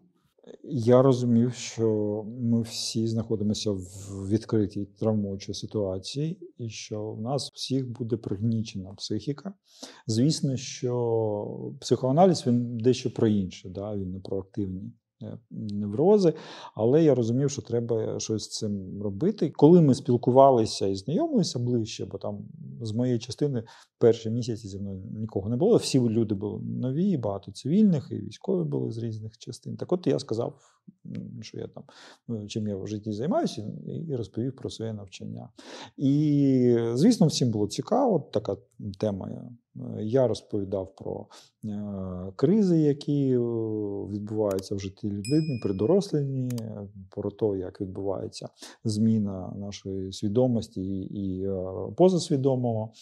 [0.65, 7.89] Я розумів, що ми всі знаходимося в відкритій травмуючій ситуації, і що в нас всіх
[7.89, 9.55] буде пригнічена психіка.
[10.07, 13.97] Звісно, що психоаналіз він дещо про інше, да?
[13.97, 14.93] він не про активні
[15.51, 16.35] неврози,
[16.75, 19.51] але я розумів, що треба щось з цим робити.
[19.51, 22.39] Коли ми спілкувалися і знайомилися ближче, бо там
[22.83, 23.63] з моєї частини
[23.99, 25.77] перші місяці зі мною нікого не було.
[25.77, 29.77] Всі люди були нові, багато цивільних, і військові були з різних частин.
[29.77, 30.81] Так от я сказав,
[31.41, 31.85] що я там
[32.29, 33.67] ну, чим я в житті займаюся,
[34.09, 35.49] і розповів про своє навчання.
[35.97, 38.57] І, звісно, всім було цікаво, така
[38.99, 39.51] тема.
[40.01, 41.27] Я розповідав про
[41.65, 43.39] е, кризи, які е,
[44.13, 46.51] відбуваються в житті людини при доросленні,
[47.11, 48.49] про те, як відбувається
[48.85, 51.65] зміна нашої свідомості і е,
[51.97, 52.93] позасвідомого,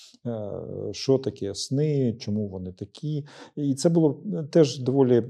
[0.90, 3.26] що таке сни, чому вони такі.
[3.56, 5.20] І це було теж доволі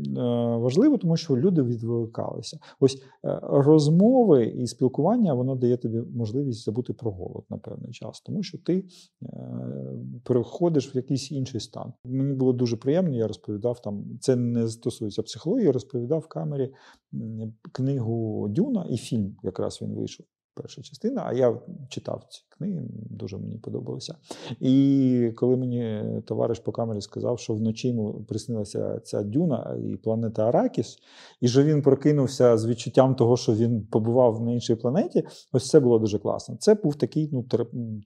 [0.58, 2.58] важливо, тому що люди відволікалися.
[2.80, 3.02] Ось
[3.42, 8.58] розмови і спілкування воно дає тобі можливість забути про голод на певний час, тому що
[8.58, 8.84] ти
[10.24, 11.92] переходиш в якийсь інший стан.
[12.04, 14.18] Мені було дуже приємно, я розповідав там.
[14.20, 16.74] Це не стосується психології, розповідав в камері
[17.72, 20.26] книгу Дюна і фільм, якраз він вийшов
[20.62, 24.14] перша частина, а я читав ці книги, дуже мені подобалося.
[24.60, 30.48] І коли мені товариш по камері сказав, що вночі йому приснилася ця дюна і планета
[30.48, 30.98] Аракіс,
[31.40, 35.80] і що він прокинувся з відчуттям того, що він побував на іншій планеті, ось це
[35.80, 36.56] було дуже класно.
[36.60, 37.44] Це був такий ну,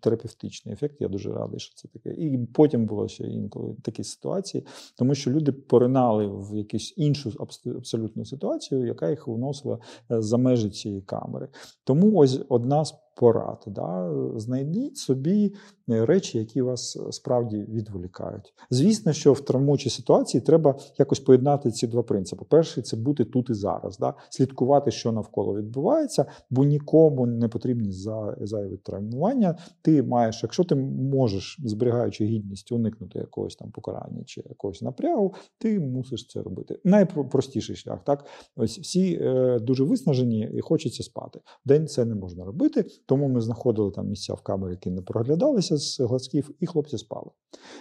[0.00, 1.00] терапевтичний ефект.
[1.00, 2.10] Я дуже радий, що це таке.
[2.10, 4.66] І потім було ще інколи такі ситуації,
[4.98, 7.32] тому що люди поринали в якусь іншу
[7.76, 9.78] абсолютну ситуацію, яка їх вносила
[10.10, 11.48] е, за межі цієї камери.
[11.84, 13.64] Тому ось одна з порад.
[13.66, 14.10] Да?
[14.36, 15.54] Знайдіть собі
[15.90, 18.54] е, речі, які вас е, справді відволікають.
[18.70, 22.44] Звісно, що в травмуючій ситуації треба якось поєднати ці два принципи.
[22.48, 24.14] Перший це бути тут і зараз, да?
[24.30, 27.92] слідкувати, що навколо відбувається, бо нікому не потрібні
[28.40, 29.58] зайві травмування.
[29.82, 35.80] Ти маєш, якщо ти можеш, зберігаючи гідність, уникнути якогось там покарання чи якогось напрягу, ти
[35.80, 36.78] мусиш це робити.
[36.84, 38.04] Найпростіший шлях.
[38.04, 38.24] Так,
[38.56, 41.40] ось всі е, дуже виснажені і хочеться спати.
[41.64, 45.76] День це не можна робити тому ми знаходили там місця в камері, які не проглядалися
[45.76, 47.30] з глазків, і хлопці спали.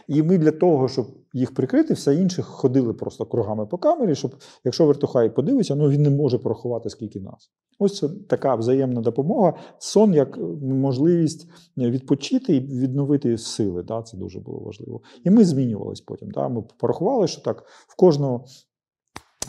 [0.07, 4.36] І ми для того, щоб їх прикрити, все інше ходили просто кругами по камері, щоб
[4.63, 7.51] якщо вертухай подивиться, ну він не може порахувати скільки нас.
[7.79, 9.53] Ось це така взаємна допомога.
[9.79, 13.84] Сон як можливість відпочити і відновити сили.
[13.84, 15.01] Да, Це дуже було важливо.
[15.23, 16.31] І ми змінювались потім.
[16.31, 16.49] Да.
[16.49, 18.45] Ми порахували, що так в кожного.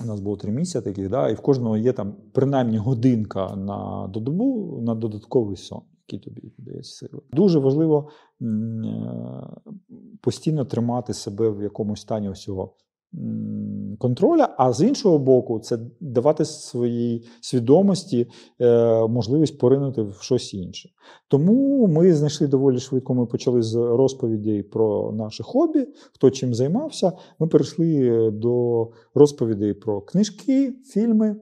[0.01, 4.09] У нас було три місця таких, да, і в кожного є там принаймні годинка на
[4.09, 7.23] додобу на додатковий сон, який тобі дає сили.
[7.33, 8.09] Дуже важливо
[8.43, 8.47] е,
[10.21, 12.75] постійно тримати себе в якомусь стані всього
[13.99, 18.27] контроля, а з іншого боку, це давати своїй свідомості
[18.61, 20.91] е, можливість поринути в щось інше.
[21.29, 23.15] Тому ми знайшли доволі швидко.
[23.15, 27.13] Ми почали з розповідей про наше хобі, хто чим займався.
[27.39, 31.37] Ми перейшли до розповідей про книжки, фільми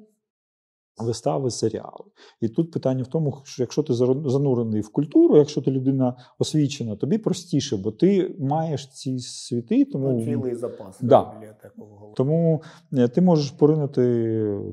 [0.99, 2.05] вистави, серіали.
[2.41, 6.97] І тут питання в тому, що якщо ти занурений в культуру, якщо ти людина освічена,
[6.97, 11.33] тобі простіше, бо ти маєш ці світи, тому цілий запас да.
[12.17, 12.63] Тому
[12.93, 14.03] е, ти можеш поринути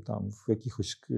[0.06, 1.14] там в якихось е,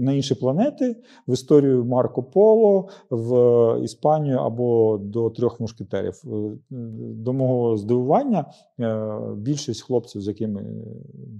[0.00, 0.96] на інші планети,
[1.28, 6.22] в історію Марко Поло, в Іспанію або до трьох мушкетерів.
[6.26, 6.58] Е,
[7.00, 8.44] до мого здивування,
[9.36, 10.64] більшість хлопців, з якими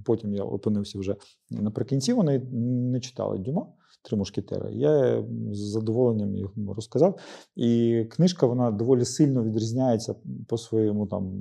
[0.05, 1.15] потім я опинився вже
[1.51, 2.39] наприкінці, вони
[2.91, 3.67] не читали Дюма
[4.01, 4.71] Три мушкетери.
[4.73, 7.19] Я з задоволенням їх розказав.
[7.55, 10.15] І книжка вона доволі сильно відрізняється
[10.47, 11.33] по своєму там.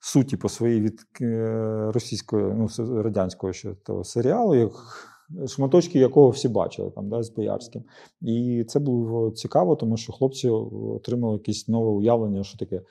[0.00, 2.68] Суті по своїй від е, російської, ну
[3.02, 4.72] радянського ще того серіалу, як
[5.46, 7.82] шматочки якого всі бачили там, да, з Боярським.
[8.20, 12.82] І це було цікаво, тому що хлопці отримали якесь нове уявлення, що таке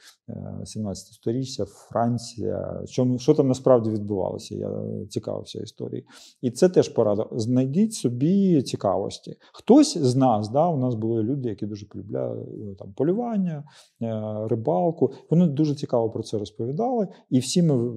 [0.64, 4.56] 17 е, сторіччя, Франція, що, що там насправді відбувалося.
[4.56, 4.70] Я
[5.10, 6.06] цікавився історією.
[6.42, 7.28] І це теж порада.
[7.32, 9.36] Знайдіть собі цікавості.
[9.54, 13.64] Хтось з нас, да, у нас були люди, які дуже полюбляли е, там полювання,
[14.02, 15.12] е, рибалку.
[15.30, 17.94] Вони дуже цікаво про це розповідали, і всі ми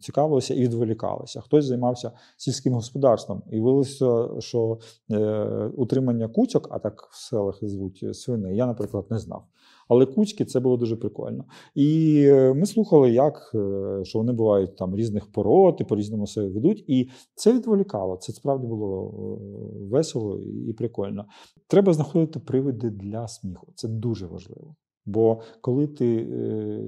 [0.00, 1.40] цікавилися і відволікалися.
[1.40, 4.78] Хтось займався сільським господарством і виявилося, що
[5.10, 9.44] е, утримання куцьок, а так в селах звуть свини, я, наприклад, не знав.
[9.88, 11.44] Але куцьки це було дуже прикольно.
[11.74, 16.48] І е, ми слухали, як е, що вони бувають там різних пород і по-різному себе
[16.48, 16.84] ведуть.
[16.86, 18.16] І це відволікало.
[18.16, 21.24] Це справді було е, весело і прикольно.
[21.66, 23.72] Треба знаходити привиди для сміху.
[23.74, 24.74] Це дуже важливо.
[25.06, 26.80] Бо коли ти е,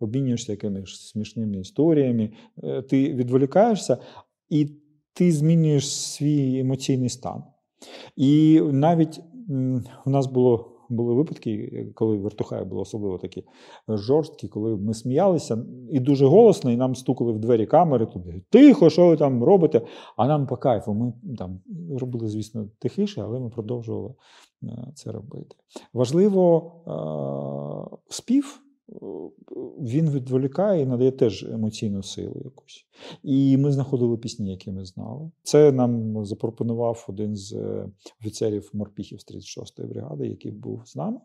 [0.00, 2.30] обмінюєшся якимись смішними історіями,
[2.64, 3.98] е, ти відволікаєшся,
[4.48, 4.70] і
[5.14, 7.42] ти змінюєш свій емоційний стан.
[8.16, 9.20] І навіть
[10.06, 10.76] у нас було.
[10.92, 13.44] Були випадки, коли вертухаї були особливо такі
[13.88, 18.06] жорсткі, коли ми сміялися і дуже голосно, і нам стукали в двері камери.
[18.06, 19.80] Тобі тихо, що ви там робите?
[20.16, 20.94] А нам по кайфу.
[20.94, 21.60] Ми там
[21.98, 24.14] робили, звісно, тихіше, але ми продовжували
[24.62, 25.56] е, це робити.
[25.92, 28.60] Важливо е, спів
[29.80, 32.86] він відволікає і надає теж емоційну силу якусь.
[33.22, 35.30] І ми знаходили пісні, які ми знали.
[35.42, 37.88] Це нам запропонував один з е,
[38.20, 41.20] офіцерів морпіхів з 36-ї бригади, який був з нами.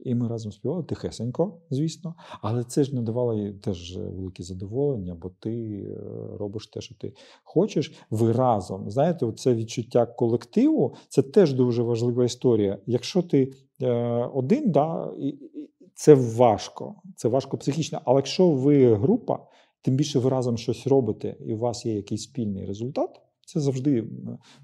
[0.00, 2.14] І ми разом співали тихесенько, звісно.
[2.40, 6.00] Але це ж не давало їй теж велике задоволення, бо ти е,
[6.38, 7.12] робиш те, що ти
[7.44, 7.92] хочеш.
[8.10, 8.90] Ви разом.
[8.90, 12.78] Знаєте, це відчуття колективу це теж дуже важлива історія.
[12.86, 13.52] Якщо ти
[13.82, 13.92] е,
[14.34, 15.38] один, да, і,
[15.98, 18.00] це важко, це важко психічно.
[18.04, 19.38] Але якщо ви група,
[19.82, 24.04] тим більше ви разом щось робите, і у вас є якийсь спільний результат, це завжди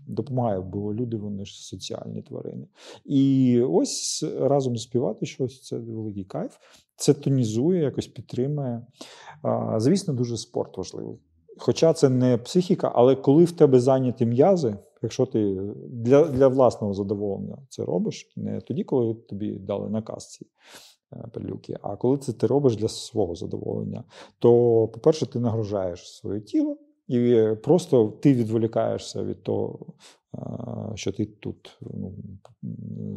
[0.07, 2.67] допомагає, бо люди вони ж соціальні тварини.
[3.05, 6.57] І ось разом співати щось це великий кайф.
[6.97, 8.87] Це тонізує, якось підтримує.
[9.77, 11.19] Звісно, дуже спорт важливий.
[11.59, 16.95] Хоча це не психіка, але коли в тебе зайняті м'язи, якщо ти для для власного
[16.95, 20.94] задоволення це робиш, не тоді, коли тобі дали наказ ці Е,
[21.33, 21.77] пилюки.
[21.83, 24.05] А коли це ти робиш для свого задоволення,
[24.39, 24.51] то,
[24.89, 26.77] по-перше, ти нагружаєш своє тіло
[27.09, 29.87] і просто ти відволікаєшся від того,
[30.35, 30.39] е,
[30.95, 32.13] що ти тут ну,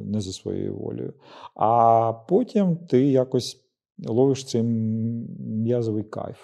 [0.05, 1.13] не за своєю волею.
[1.55, 3.63] А потім ти якось
[4.07, 6.38] ловиш цей м'язовий кайф.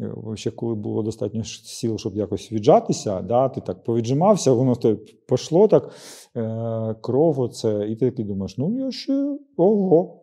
[0.00, 4.94] Е, ще коли було достатньо сил, щоб якось віджатися, да, ти так повіджимався, воно те
[5.28, 5.90] пішло так,
[6.36, 10.21] е, кров, оце, і ти такий думаєш, ну я ще ого.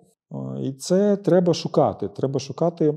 [0.64, 2.08] І це треба шукати.
[2.08, 2.94] Треба шукати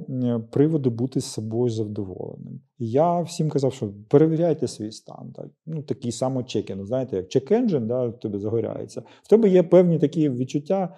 [0.50, 2.60] приводи бути з собою завдоволеним.
[2.78, 5.32] Я всім казав, що перевіряйте свій стан.
[5.36, 5.46] Так?
[5.66, 6.84] Ну, Такий самочекінг.
[6.84, 9.02] Знаєте, як чек-енджин, да, в тебе загоряється.
[9.22, 10.96] В тебе є певні такі відчуття,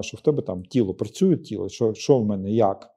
[0.00, 2.95] що в тебе там тіло працює тіло, що що в мене, як.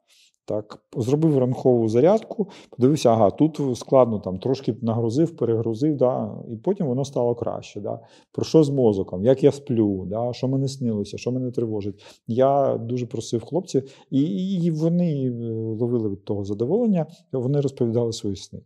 [0.49, 6.87] Так, зробив ранкову зарядку, подивився, ага, тут складно, там трошки нагрузив, перегрузив, да, і потім
[6.87, 7.81] воно стало краще.
[7.81, 7.99] Да.
[8.31, 12.03] Про що з мозоком, як я сплю, да, що мене снилося, що мене тривожить.
[12.27, 14.21] Я дуже просив хлопців, і,
[14.63, 18.59] і вони е, ловили від того задоволення, вони розповідали свої сни.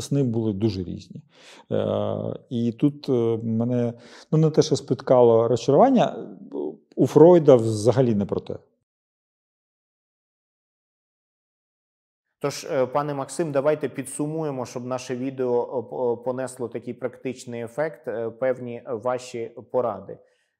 [0.00, 1.22] Сни були дуже різні.
[1.72, 2.16] Е,
[2.50, 3.92] і тут е, мене
[4.32, 6.28] ну, не те, що спіткало розчарування,
[6.96, 8.56] у Фройда взагалі не про те.
[12.46, 15.78] Тож, е, пане Максим, давайте підсумуємо, щоб наше відео
[16.20, 18.08] е, понесло такий практичний ефект.
[18.08, 20.18] е, Певні ваші поради.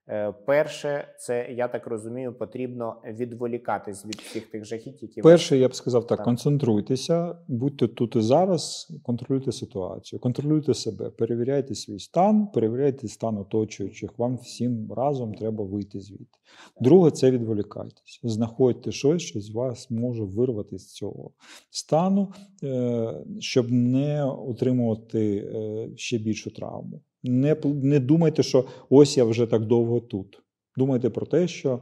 [0.09, 5.69] Е, Перше, це я так розумію, потрібно відволікатись від всіх тих жахіть, які Перше, я
[5.69, 6.25] б сказав так: Так.
[6.25, 14.19] концентруйтеся, будьте тут і зараз, контролюйте ситуацію, контролюйте себе, перевіряйте свій стан, перевіряйте стан оточуючих.
[14.19, 16.39] Вам всім разом треба вийти звідти.
[16.81, 18.21] Друге, це відволікайтесь.
[18.23, 21.31] Знаходьте щось, що з вас може вирвати з цього
[21.71, 22.33] стану,
[22.65, 27.01] е, щоб не отримувати е, ще більшу травму.
[27.27, 30.43] Не, не думайте, що ось я вже так довго тут.
[30.77, 31.81] Думайте про те, що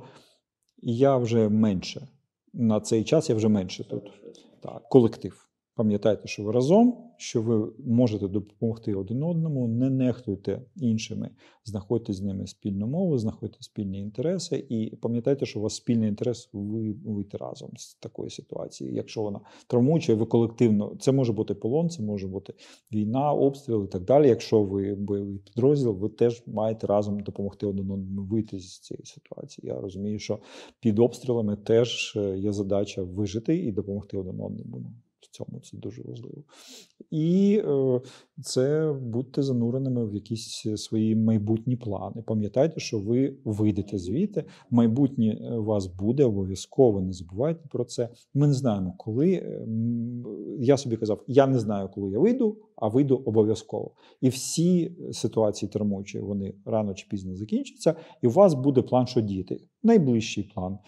[0.83, 2.09] я вже менше.
[2.53, 4.13] На цей час я вже менше тут.
[4.63, 5.44] Так, колектив.
[5.77, 11.31] Пам'ятайте, що ви разом, що ви можете допомогти один одному, не нехтуйте іншими,
[11.65, 16.51] знаходьте з ними спільну мову, знаходьте спільні інтереси, і пам'ятайте, що у вас спільний інтерес
[16.53, 18.95] ви- вийти разом з такої ситуації.
[18.95, 22.55] Якщо вона травмуюча, ви колективно, це може бути полон, це може бути
[22.93, 24.29] війна, обстріл і так далі.
[24.29, 29.69] Якщо ви бойовий підрозділ, ви теж маєте разом допомогти один одному вийти з цієї ситуації.
[29.69, 30.39] Я розумію, що
[30.81, 34.93] під обстрілами теж е, є задача вижити і допомогти один одному.
[35.35, 36.43] Цьому це дуже важливо.
[37.11, 38.01] І е,
[38.43, 42.23] це будьте зануреними в якісь свої майбутні плани.
[42.23, 44.45] Пам'ятайте, що ви вийдете звідти.
[44.71, 47.01] Майбутнє е, вас буде обов'язково.
[47.01, 48.09] Не забувайте про це.
[48.35, 49.33] Ми не знаємо, коли.
[49.33, 49.67] Е,
[50.59, 53.91] Я собі казав, я не знаю, коли я вийду, а вийду обов'язково.
[54.21, 59.21] І всі ситуації травмуючі, вони рано чи пізно закінчаться, і у вас буде план, що
[59.21, 59.61] діти.
[59.83, 60.79] Найближчий план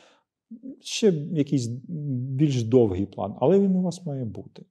[0.80, 1.66] ще якийсь
[2.36, 4.64] більш довгий план, але він у вас має бути.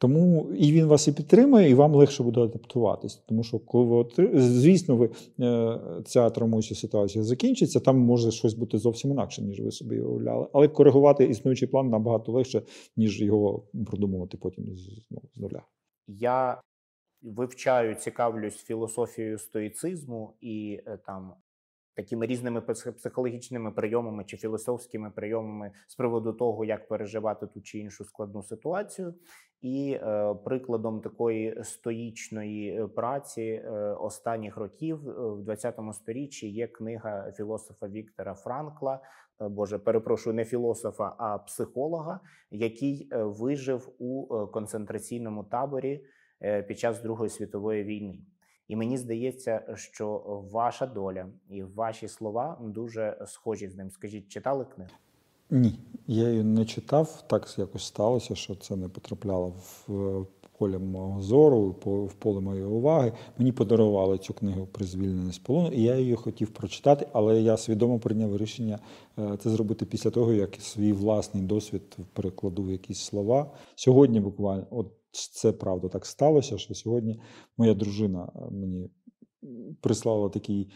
[0.00, 3.16] Тому і він вас і підтримує, і вам легше буде адаптуватись.
[3.16, 8.54] Тому що, коли ви отри- звісно, ви е, ця травмуюча ситуація закінчиться, там може щось
[8.54, 10.46] бути зовсім інакше, ніж ви собі уявляли.
[10.52, 12.62] Але коригувати існуючий план набагато легше,
[12.96, 15.62] ніж його продумувати потім з, ну, з нуля.
[16.06, 16.62] я
[17.22, 21.32] вивчаю, цікавлюсь філософією стоїцизму і е, там
[21.98, 22.60] такими різними
[22.96, 29.14] психологічними прийомами чи філософськими прийомами з приводу того, як переживати ту чи іншу складну ситуацію.
[29.62, 33.70] І е, прикладом такої стоїчної е, праці е,
[34.00, 39.00] останніх років е, в 20 сторіччі є книга філософа Віктора Франкла.
[39.40, 42.20] е, Боже, перепрошую, не філософа, а психолога,
[42.50, 46.04] який вижив у концентраційному таборі
[46.68, 48.18] під час Другої світової війни.
[48.68, 53.90] І мені здається, що ваша доля і ваші слова дуже схожі з ним.
[53.90, 54.90] Скажіть, читали книгу?
[55.50, 57.24] Ні, я її не читав.
[57.28, 59.48] Так якось сталося, що це не потрапляло
[59.86, 60.26] в
[60.58, 63.12] поле мого зору, в поле моєї уваги.
[63.38, 67.56] Мені подарували цю книгу при звільненні з полону, і я її хотів прочитати, але я
[67.56, 68.78] свідомо прийняв рішення
[69.18, 73.50] е, це зробити після того, як свій власний досвід перекладу в якісь слова.
[73.74, 77.20] Сьогодні буквально, от це правда так сталося, що сьогодні
[77.56, 78.90] моя дружина е, мені
[79.80, 80.70] прислала такий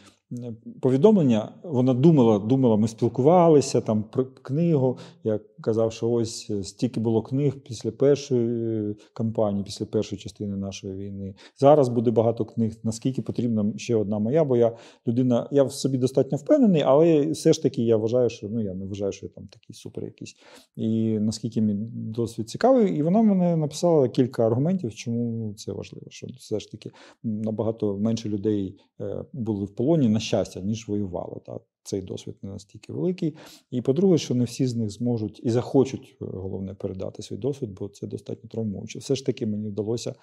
[0.81, 1.53] повідомлення.
[1.63, 4.99] Вона думала, думала, ми спілкувалися там про книгу.
[5.25, 10.57] Я казав, що ось е, стільки було книг після першої е, кампанії, після першої частини
[10.57, 11.35] нашої війни.
[11.59, 12.77] Зараз буде багато книг.
[12.83, 14.77] Наскільки потрібна ще одна моя, бо я
[15.07, 18.75] людина, я в собі достатньо впевнений, але все ж таки я вважаю, що ну я
[18.75, 20.35] не вважаю, що я там такий супер якийсь.
[20.77, 26.07] І наскільки мій досвід цікавий, і вона мене написала кілька аргументів, чому це важливо.
[26.09, 26.91] Що все ж таки
[27.23, 31.41] набагато менше людей е, були в полоні щастя, ніж воювали.
[31.47, 31.63] Так?
[31.85, 33.37] Цей досвід не настільки великий.
[33.71, 37.71] І по-друге, що не всі з них зможуть і захочуть е, головне передати свій досвід,
[37.71, 38.99] бо це достатньо травмуюче.
[38.99, 40.15] Все ж таки мені вдалося,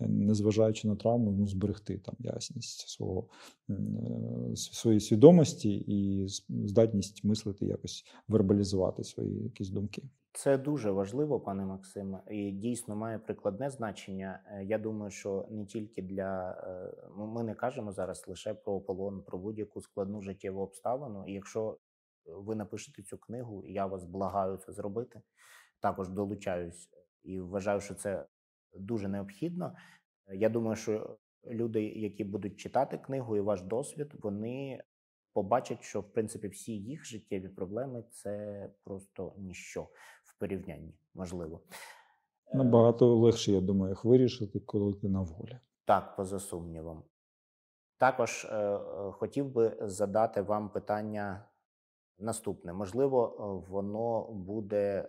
[0.00, 3.28] е, незважаючи на травму, ну, зберегти там ясність свого
[3.70, 3.74] е,
[4.54, 10.02] своєї свідомості і здатність мислити, якось вербалізувати свої якісь думки.
[10.36, 14.40] Це дуже важливо, пане Максиме, і дійсно має прикладне значення.
[14.46, 19.22] Е, Я думаю, що не тільки для е, ми не кажемо зараз лише про полон,
[19.22, 21.24] про будь-яку складну життєву обставину.
[21.26, 21.78] І якщо
[22.26, 25.20] ви напишете цю книгу, я вас благаю це зробити,
[25.80, 26.88] також долучаюсь
[27.22, 28.26] і вважаю, що це
[28.74, 29.76] дуже необхідно.
[30.26, 34.82] Е, Я думаю, що люди, які будуть читати книгу і ваш досвід, вони
[35.32, 39.88] побачать, що в принципі всі їх життєві проблеми це просто ніщо
[40.38, 41.60] порівнянні, можливо.
[42.46, 45.58] Е, Набагато легше, я думаю, їх вирішити, коли ти на волі.
[45.84, 47.02] Так, поза сумнівом.
[47.98, 48.78] Також е, е,
[49.12, 51.48] хотів би задати вам питання
[52.18, 52.72] наступне.
[52.72, 55.08] Можливо, е, воно буде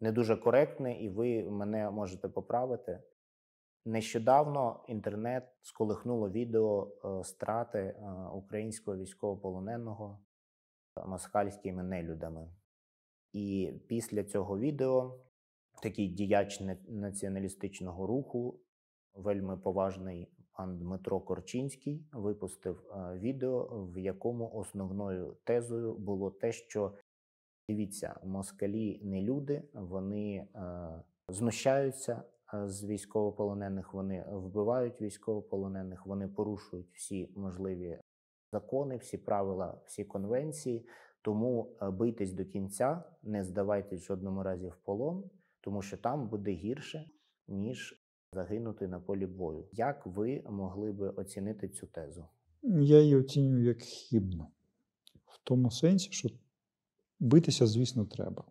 [0.00, 3.02] не дуже коректне, і ви мене можете поправити.
[3.84, 7.94] Нещодавно інтернет сколихнуло відео е, страти е,
[8.32, 10.20] українського військовополоненого
[11.06, 12.48] москальськими нелюдами.
[13.32, 15.18] І після цього відео
[15.82, 18.60] такий діяч націоналістичного руху,
[19.14, 20.28] вельми поважний
[20.60, 26.94] пан Дмитро Корчинський, випустив е, відео, в якому основною тезою було те, що
[27.68, 32.22] дивіться, москалі не люди, вони е, знущаються
[32.54, 37.98] е, з військовополонених, вони вбивають військовополонених, вони порушують всі можливі
[38.52, 40.86] закони, всі правила, всі конвенції.
[41.22, 45.24] Тому е, бийтесь до кінця, не здавайтесь в жодному разі в полон,
[45.60, 47.10] тому що там буде гірше,
[47.48, 49.64] ніж загинути на полі бою.
[49.72, 52.24] Як ви могли би оцінити цю тезу?
[52.62, 54.46] Я її оцінюю як хибну.
[55.26, 56.28] В тому сенсі, що
[57.20, 58.44] битися, звісно, треба.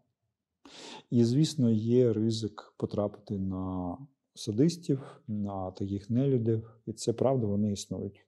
[1.09, 3.97] І, звісно, є ризик потрапити на
[4.33, 8.25] садистів, на таких нелюдів, і це правда, вони існують.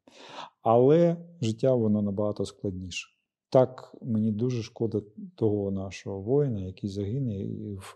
[0.61, 3.20] Але життя воно набагато складніше.
[3.51, 5.01] Так, мені дуже шкода
[5.35, 7.47] того нашого воїна, який загине,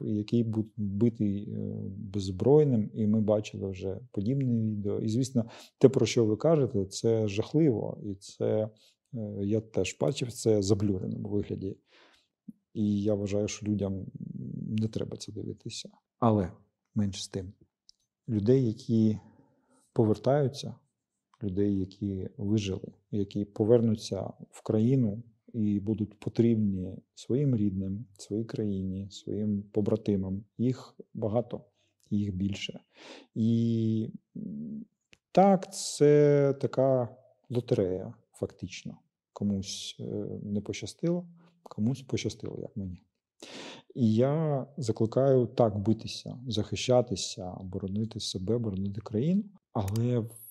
[0.01, 1.57] який був битий е,
[1.97, 4.99] беззбройним, і ми бачили вже подібне відео.
[4.99, 5.45] І, звісно,
[5.77, 8.69] те, про що ви кажете, це жахливо, і це
[9.13, 11.77] е, я теж бачив це заблюреному вигляді.
[12.73, 14.05] І я вважаю, що людям
[14.79, 15.89] не треба це дивитися.
[16.19, 16.51] Але
[16.95, 17.53] менш з тим,
[18.29, 19.19] людей, які
[19.93, 20.75] повертаються,
[21.43, 25.23] людей, які вижили, які повернуться в країну
[25.55, 30.43] і будуть потрібні своїм рідним, своїй країні, своїм побратимам.
[30.57, 31.61] Їх багато,
[32.09, 32.79] їх більше.
[33.35, 34.09] І
[35.31, 37.09] так, це така
[37.49, 38.97] лотерея, фактично.
[39.33, 40.03] Комусь е,
[40.43, 41.27] не пощастило,
[41.63, 43.01] комусь пощастило, як мені.
[43.95, 49.43] І я закликаю так битися, захищатися, боронити себе, боронити країну.
[49.73, 50.44] Але в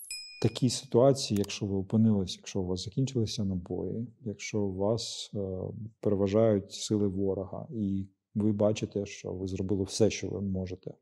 [0.49, 5.61] такій ситуації, якщо ви опинилися, якщо у вас закінчилися набої, якщо у вас е,
[6.01, 10.95] переважають сили ворога, і ви бачите, що ви зробили все, що ви можете,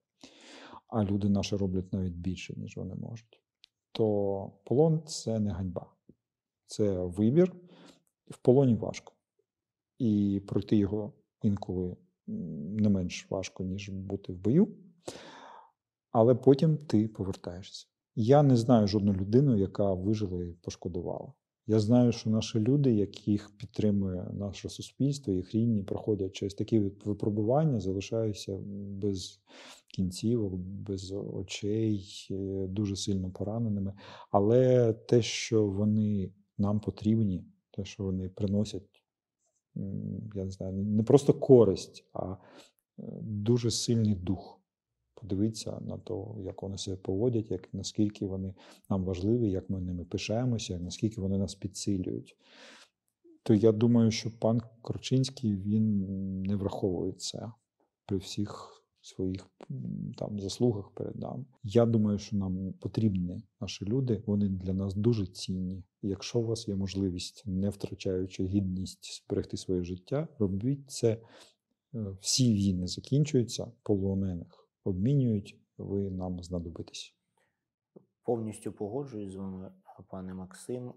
[0.89, 3.41] а люди наші роблять навіть більше, ніж вони можуть,
[3.93, 5.87] то полон це не ганьба,
[6.67, 7.53] це вибір.
[8.31, 9.13] В полоні важко.
[9.99, 11.13] І пройти його
[11.43, 14.69] інколи не менш важко, ніж бути в бою.
[16.11, 17.92] Але потім ти повертаєшся.
[18.15, 21.33] Я не знаю жодну людину, яка вижила і пошкодувала.
[21.67, 27.81] Я знаю, що наші люди, яких підтримує наше суспільство, їх рідні, проходять через такі випробування,
[27.81, 28.59] залишаються
[29.03, 29.41] без
[29.89, 33.95] кінцівок, без очей, е, дуже сильно пораненими.
[34.31, 39.03] Але те, що вони нам потрібні, те, що вони приносять,
[40.35, 42.37] я не знаю, не просто користь, а е,
[43.23, 44.62] дуже сильний дух.
[45.23, 46.15] Подивитися на те,
[46.45, 48.55] як вони себе поводять, як наскільки вони
[48.91, 52.37] нам важливі, як ми ними пишаємося, наскільки вони нас підсилюють.
[53.43, 57.53] То я думаю, що пан Корчинський він не враховує це
[58.07, 59.51] при всіх своїх
[60.17, 61.45] там заслугах перед нами.
[61.63, 65.83] Я думаю, що нам потрібні наші люди, вони для нас дуже цінні.
[66.03, 71.19] Якщо у вас є можливість, не втрачаючи гідність, зберегти своє життя, робіть це.
[71.95, 77.15] Е, Всі війни закінчуються, полонених обмінюють, ви нам знадобитесь.
[78.25, 79.73] Повністю погоджуюсь з вами,
[80.09, 80.89] пане Максим.
[80.89, 80.93] Е,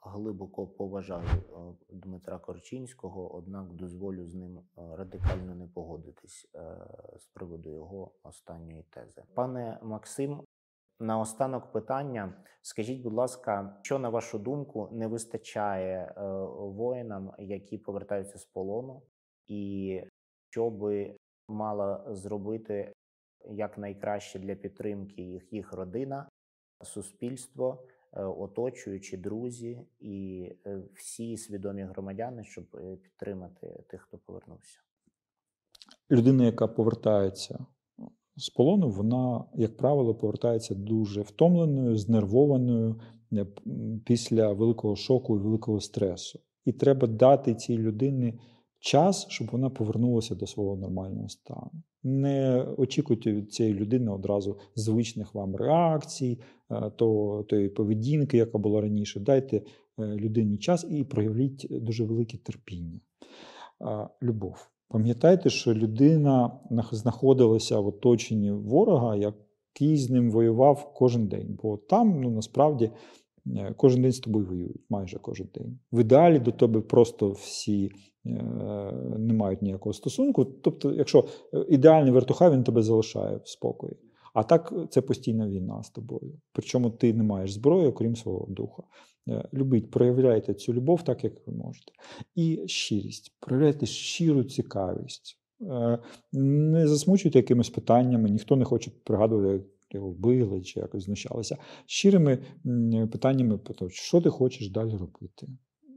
[0.00, 4.62] Глибоко поважаю е, Дмитра Корчинського, однак дозволю з ним е,
[4.96, 6.48] радикально не погодитись
[7.18, 9.22] з приводу його останньої тези.
[9.34, 10.42] Пане Максим,
[11.00, 12.44] наостанок питання.
[12.62, 16.14] Скажіть, будь ласка, що на вашу думку не вистачає
[16.58, 19.02] воїнам, які повертаються з полону,
[19.46, 20.02] і
[20.50, 21.16] що би
[21.48, 22.92] мала зробити
[23.50, 26.28] якнайкраще для підтримки їх, їх родина,
[26.84, 27.82] суспільство,
[28.12, 34.78] е, оточуючі друзі і е, всі свідомі громадяни, щоб е, підтримати тих, хто повернувся.
[36.10, 37.66] Людина, яка повертається
[38.36, 43.00] з полону, вона, як правило, повертається дуже втомленою, знервованою
[44.04, 46.40] після великого шоку і великого стресу.
[46.64, 48.40] І треба дати цій людині
[48.80, 51.70] час, щоб вона повернулася до свого нормального стану.
[52.02, 56.38] Не очікуйте від цієї людини одразу звичних вам реакцій,
[56.70, 59.20] е, то, тої поведінки, яка була раніше.
[59.20, 59.62] Дайте е,
[59.98, 63.00] людині час і проявіть дуже велике терпіння.
[64.22, 64.68] Любов.
[64.88, 66.50] Пам'ятайте, що людина
[66.92, 71.58] знаходилася в оточенні ворога, який з ним воював кожен день.
[71.62, 72.90] Бо там, ну насправді,
[73.76, 75.78] кожен день з тобою воюють, майже кожен день.
[75.92, 77.90] В ідеалі до тебе просто всі
[78.26, 78.30] е,
[79.18, 80.44] не мають ніякого стосунку.
[80.44, 81.24] Тобто, якщо
[81.54, 83.96] е, ідеальний вертуха, він тебе залишає в спокої.
[84.36, 86.32] А так е, це постійна війна з тобою.
[86.52, 88.82] Причому ти не маєш зброї, окрім свого духа.
[89.28, 91.92] Е, Любіть, проявляйте цю любов так, як ви можете.
[92.34, 93.36] І щирість.
[93.40, 95.38] Проявляйте щиру цікавість.
[95.62, 95.98] Е,
[96.32, 101.56] Не засмучуйте якимись питаннями, ніхто не хоче пригадувати, його вбили чи якось знущалися.
[101.86, 102.38] Щирими
[103.12, 105.48] питаннями, що ти хочеш далі робити.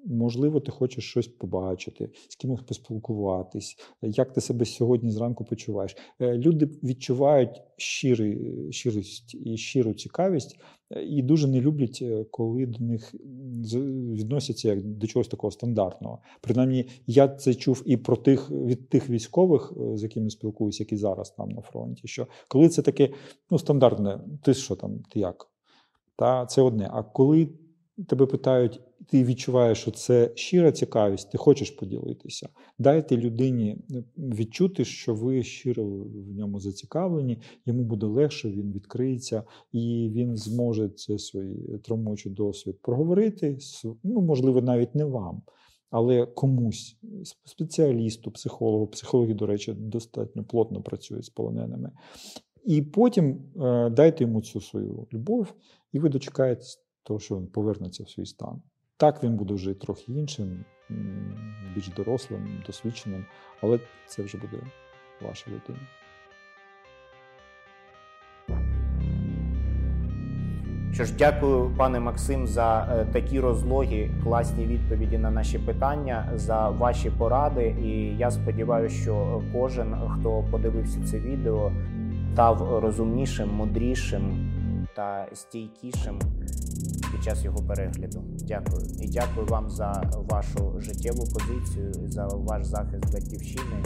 [0.06, 5.98] Можливо, ти хочеш щось побачити, з кимось поспілкуватись, як ти себе сьогодні зранку почуваєш.
[6.20, 10.60] Е, Люди відчувають щирий, щирість і щиру цікавість,
[10.92, 13.16] е, і дуже не люблять, е, коли до них
[14.14, 16.20] відносяться як до чогось такого стандартного.
[16.42, 20.98] Принаймні, я це чув і про тих від тих військових, е, з якими спілкуюся, які
[20.98, 22.08] зараз там на фронті.
[22.08, 23.10] Що коли це таке
[23.52, 25.48] ну, стандартне, ти що там, ти як?
[26.16, 26.90] Та це одне.
[26.94, 27.50] А коли
[28.08, 32.50] тебе питають, ти відчуваєш, що це щира цікавість, ти хочеш поділитися.
[32.80, 39.44] Дайте людині е, відчути, що ви щиро в ньому зацікавлені, йому буде легше, він відкриється,
[39.72, 43.58] і він зможе це свій травмуючий досвід проговорити.
[44.04, 45.42] Ну, можливо, навіть не вам.
[45.92, 46.98] Але комусь,
[47.46, 51.92] спеціалісту, психологу, психологи, до речі, достатньо плотно працюють з полоненими.
[52.66, 55.54] І потім е, дайте йому цю свою любов,
[55.94, 58.62] і ви дочекаєтесь того, що він повернеться в свій стан.
[59.00, 60.66] Так він буде вже трохи іншим,
[61.76, 63.26] більш дорослим, досвідченим,
[63.62, 64.58] але це вже буде
[65.22, 65.80] ваша людина.
[70.94, 76.70] Що ж, дякую, пане Максим, за е, такі розлогі, класні відповіді на наші питання, за
[76.70, 77.76] ваші поради.
[77.84, 81.72] І я сподіваюся, що кожен, хто подивився це відео,
[82.34, 84.52] став розумнішим, мудрішим
[84.96, 86.20] та стійкішим
[87.20, 88.24] під час його перегляду.
[88.48, 88.86] Дякую.
[89.00, 93.84] І дякую вам за вашу життєву позицію, за ваш захист батьківщини.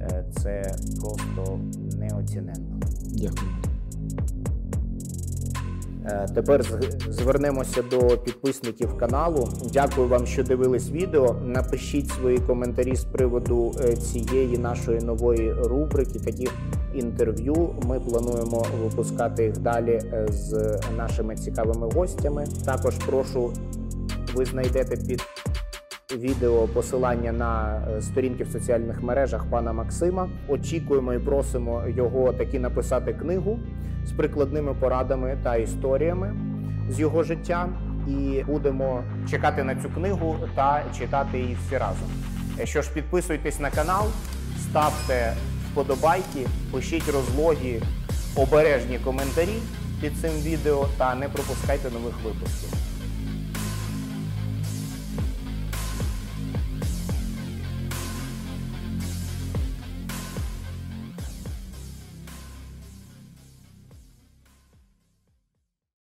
[0.00, 1.60] Е, Це просто
[1.98, 2.80] неоціненно.
[3.04, 3.50] Дякую.
[6.04, 6.64] Е, Тепер
[7.08, 9.48] звернемося до підписників каналу.
[9.72, 11.36] Дякую вам, що дивились відео.
[11.44, 16.50] Напишіть свої коментарі з приводу е, цієї нашої нової рубрики, таких
[16.94, 17.74] інтерв'ю.
[17.82, 22.44] Ми плануємо випускати їх далі е, з нашими цікавими гостями.
[22.64, 23.52] Також прошу,
[24.34, 25.22] ви знайдете під
[26.18, 30.28] відео посилання на е, сторінки в соціальних мережах пана Максима.
[30.48, 33.58] Очікуємо і просимо його таки написати книгу
[34.04, 36.36] з прикладними порадами та історіями
[36.90, 37.68] з його життя.
[38.08, 42.08] І будемо чекати на цю книгу та читати її всі разом.
[42.60, 44.04] Е, Що ж, підписуйтесь на канал,
[44.70, 45.32] ставте
[45.72, 47.82] вподобайки, пишіть розлогі,
[48.36, 49.58] обережні коментарі
[50.00, 52.68] під цим відео та не пропускайте нових випусків.